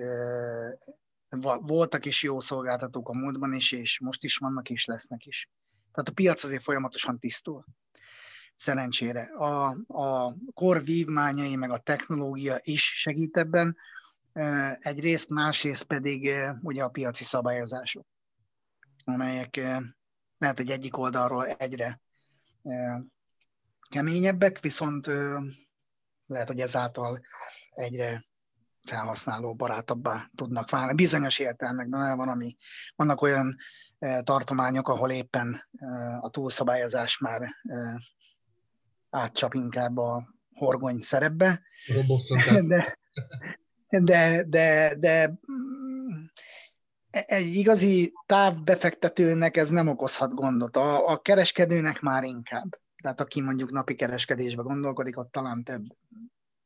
voltak 1.61 2.05
is 2.05 2.23
jó 2.23 2.41
szolgáltatók 2.41 3.09
a 3.09 3.19
múltban 3.19 3.53
is, 3.53 3.73
és 3.73 4.01
most 4.01 4.25
is 4.25 4.37
vannak, 4.37 4.71
és 4.71 4.85
lesznek 4.85 5.27
is. 5.27 5.49
Tehát 5.93 6.09
a 6.09 6.13
piac 6.13 6.45
azért 6.45 6.63
folyamatosan 6.63 7.19
tisztul. 7.19 7.65
Szerencsére. 8.57 9.23
A, 9.23 9.77
a 9.87 10.37
kor 10.55 10.85
vívmányai, 10.85 11.57
meg 11.57 11.71
a 11.71 11.79
technológia 11.79 12.57
is 12.61 12.83
segít 12.83 13.37
ebben, 13.37 13.77
egyrészt, 14.79 15.29
másrészt 15.29 15.85
pedig 15.85 16.31
ugye 16.63 16.83
a 16.83 16.89
piaci 16.89 17.25
szabályozások, 17.25 18.07
amelyek 19.05 19.57
lehet, 20.39 20.57
hogy 20.57 20.71
egyik 20.71 20.99
oldalról 20.99 21.47
egyre 21.47 22.01
keményebbek, 23.89 24.61
viszont 24.61 25.07
lehet, 26.27 26.47
hogy 26.47 26.61
ezáltal 26.61 27.21
egyre 27.71 28.25
felhasználó 28.83 29.55
barátabbá 29.55 30.31
tudnak 30.35 30.71
válni. 30.71 30.95
Bizonyos 30.95 31.39
értelmekben 31.39 32.17
van, 32.17 32.29
ami, 32.29 32.57
vannak 32.97 33.23
olyan 33.23 33.57
tartományok, 34.23 34.89
ahol 34.89 35.11
éppen 35.11 35.63
a 36.21 36.31
túlszabályozás 36.31 37.19
már 37.19 37.55
átcsap 39.17 39.55
inkább 39.55 39.97
a 39.97 40.35
horgony 40.55 41.01
szerepbe. 41.01 41.63
De, 42.61 42.97
de, 43.89 44.45
de, 44.45 44.95
de 44.99 45.29
mm, 45.53 46.25
egy 47.11 47.55
igazi 47.55 48.13
távbefektetőnek 48.27 49.57
ez 49.57 49.71
nem 49.71 49.89
okozhat 49.89 50.35
gondot. 50.35 50.77
A, 50.77 51.09
a 51.09 51.21
kereskedőnek 51.21 52.01
már 52.01 52.25
inkább. 52.25 52.79
Tehát 53.03 53.21
aki 53.21 53.41
mondjuk 53.41 53.71
napi 53.71 53.95
kereskedésbe 53.95 54.63
gondolkodik, 54.63 55.19
ott 55.19 55.33
talán 55.33 55.65
több 55.65 55.85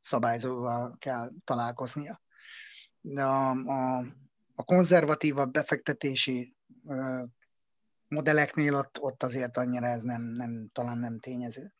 szabályzóval 0.01 0.97
kell 0.99 1.31
találkoznia. 1.45 2.21
De 3.01 3.25
a, 3.25 3.51
a, 3.51 3.99
a 4.55 4.63
konzervatívabb 4.65 5.53
befektetési 5.53 6.57
ö, 6.87 7.23
modelleknél 8.09 8.75
ott, 8.75 9.01
ott 9.01 9.23
azért 9.23 9.57
annyira 9.57 9.87
ez 9.87 10.03
nem, 10.03 10.23
nem, 10.23 10.67
talán 10.73 10.99
nem 10.99 11.19
tényező. 11.19 11.75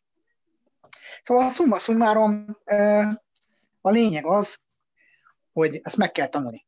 Szóval 1.21 1.45
a 1.45 1.49
szumma 1.49 1.77
szumárom, 1.79 2.57
a 3.81 3.89
lényeg 3.89 4.25
az, 4.25 4.61
hogy 5.51 5.79
ezt 5.83 5.97
meg 5.97 6.11
kell 6.11 6.27
tanulni, 6.27 6.65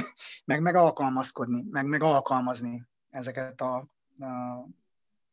meg, 0.44 0.60
meg 0.60 0.74
alkalmazkodni, 0.74 1.64
meg, 1.70 1.86
meg 1.86 2.02
alkalmazni 2.02 2.86
ezeket, 3.10 3.60
a, 3.60 3.76
a, 4.18 4.66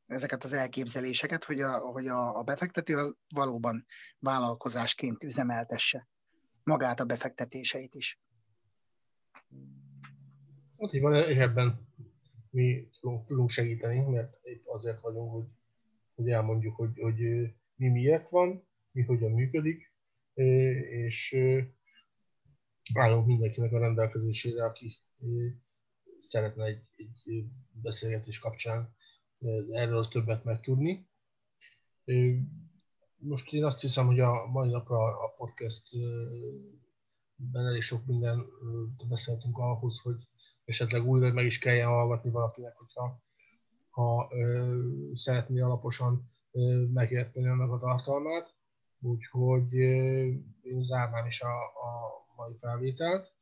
ezeket 0.08 0.44
az 0.44 0.54
elképzeléseket, 0.54 1.44
hogy 1.44 1.62
a, 1.62 1.78
hogy 1.78 2.08
a, 2.08 2.38
a 2.38 2.44
befektető 2.44 3.16
valóban 3.30 3.86
vállalkozásként 4.20 5.24
üzemeltesse 5.24 6.08
magát 6.64 7.00
a 7.00 7.06
befektetéseit 7.06 7.96
is. 7.96 8.20
Ott 10.78 10.94
így 10.94 11.02
van, 11.02 11.14
és 11.14 11.38
ebben 11.38 11.88
mi 12.50 12.90
tudunk 13.26 13.50
segíteni, 13.50 14.00
mert 14.00 14.38
itt 14.44 14.68
azért 14.68 15.02
vagyunk, 15.02 15.32
hogy, 15.32 15.46
hogy 16.16 16.30
elmondjuk, 16.30 16.76
hogy, 16.76 17.00
hogy 17.02 17.22
mi 17.76 17.90
miért 17.90 18.30
van, 18.30 18.68
mi 18.92 19.02
hogyan 19.02 19.32
működik, 19.32 19.94
és 20.34 21.38
állunk 22.94 23.26
mindenkinek 23.26 23.72
a 23.72 23.80
rendelkezésére, 23.80 24.66
aki 24.66 24.96
szeretne 26.18 26.64
egy, 26.64 26.84
egy 26.96 27.46
beszélgetés 27.72 28.40
kapcsán 28.40 28.94
erről 29.72 30.08
többet 30.08 30.44
megtudni. 30.44 31.08
Most 33.18 33.54
én 33.54 33.64
azt 33.64 33.82
hiszem, 33.82 34.06
hogy 34.06 34.20
a 34.20 34.52
mai 34.52 34.70
napra 34.70 35.04
a 35.04 35.34
podcastben 35.38 37.66
elég 37.66 37.82
sok 37.82 38.06
minden 38.06 38.46
beszéltünk 39.08 39.58
ahhoz, 39.58 40.00
hogy 40.00 40.28
esetleg 40.66 41.06
újra 41.06 41.34
meg 41.34 41.46
is 41.46 41.60
kelljen 41.60 41.88
hallgatni 41.88 42.30
valakinek, 42.30 42.76
hogyha 42.76 43.22
ha 43.90 44.30
szeretné 45.14 45.60
alaposan 45.60 46.30
megérteni 46.94 47.48
annak 47.48 47.72
a 47.72 47.78
tartalmát. 47.78 48.54
Úgyhogy 49.02 49.74
én 50.62 50.82
zárnám 50.82 51.26
is 51.26 51.42
a, 51.42 51.64
a 51.64 52.24
mai 52.36 52.54
felvételt. 52.60 53.34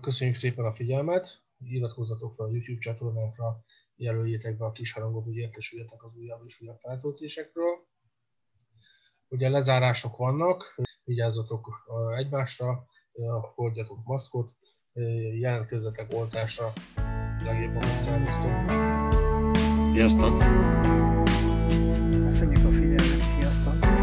Köszönjük 0.00 0.36
szépen 0.36 0.64
a 0.64 0.72
figyelmet, 0.72 1.42
iratkozzatok 1.58 2.34
fel 2.34 2.46
a 2.46 2.50
YouTube 2.50 2.80
csatornánkra, 2.80 3.64
jelöljétek 3.96 4.56
be 4.56 4.64
a 4.64 4.72
kis 4.72 4.92
harangot, 4.92 5.24
hogy 5.24 5.36
értesüljetek 5.36 6.04
az 6.04 6.16
újabb 6.16 6.46
és 6.46 6.60
újabb 6.60 6.78
feltöltésekről. 6.78 7.86
Ugye 9.28 9.48
lezárások 9.48 10.16
vannak, 10.16 10.80
vigyázzatok 11.04 11.68
egymásra, 12.16 12.86
hordjatok 13.54 14.04
maszkot, 14.04 14.50
jelentkezzetek 15.38 16.12
oltásra, 16.12 16.72
legjobban 17.44 17.82
szervusztok! 18.00 18.70
Sziasztok! 19.92 20.42
Köszönjük 22.34 22.64
a 22.64 22.70
figyelmet, 22.70 23.24
sziasztok! 23.24 23.93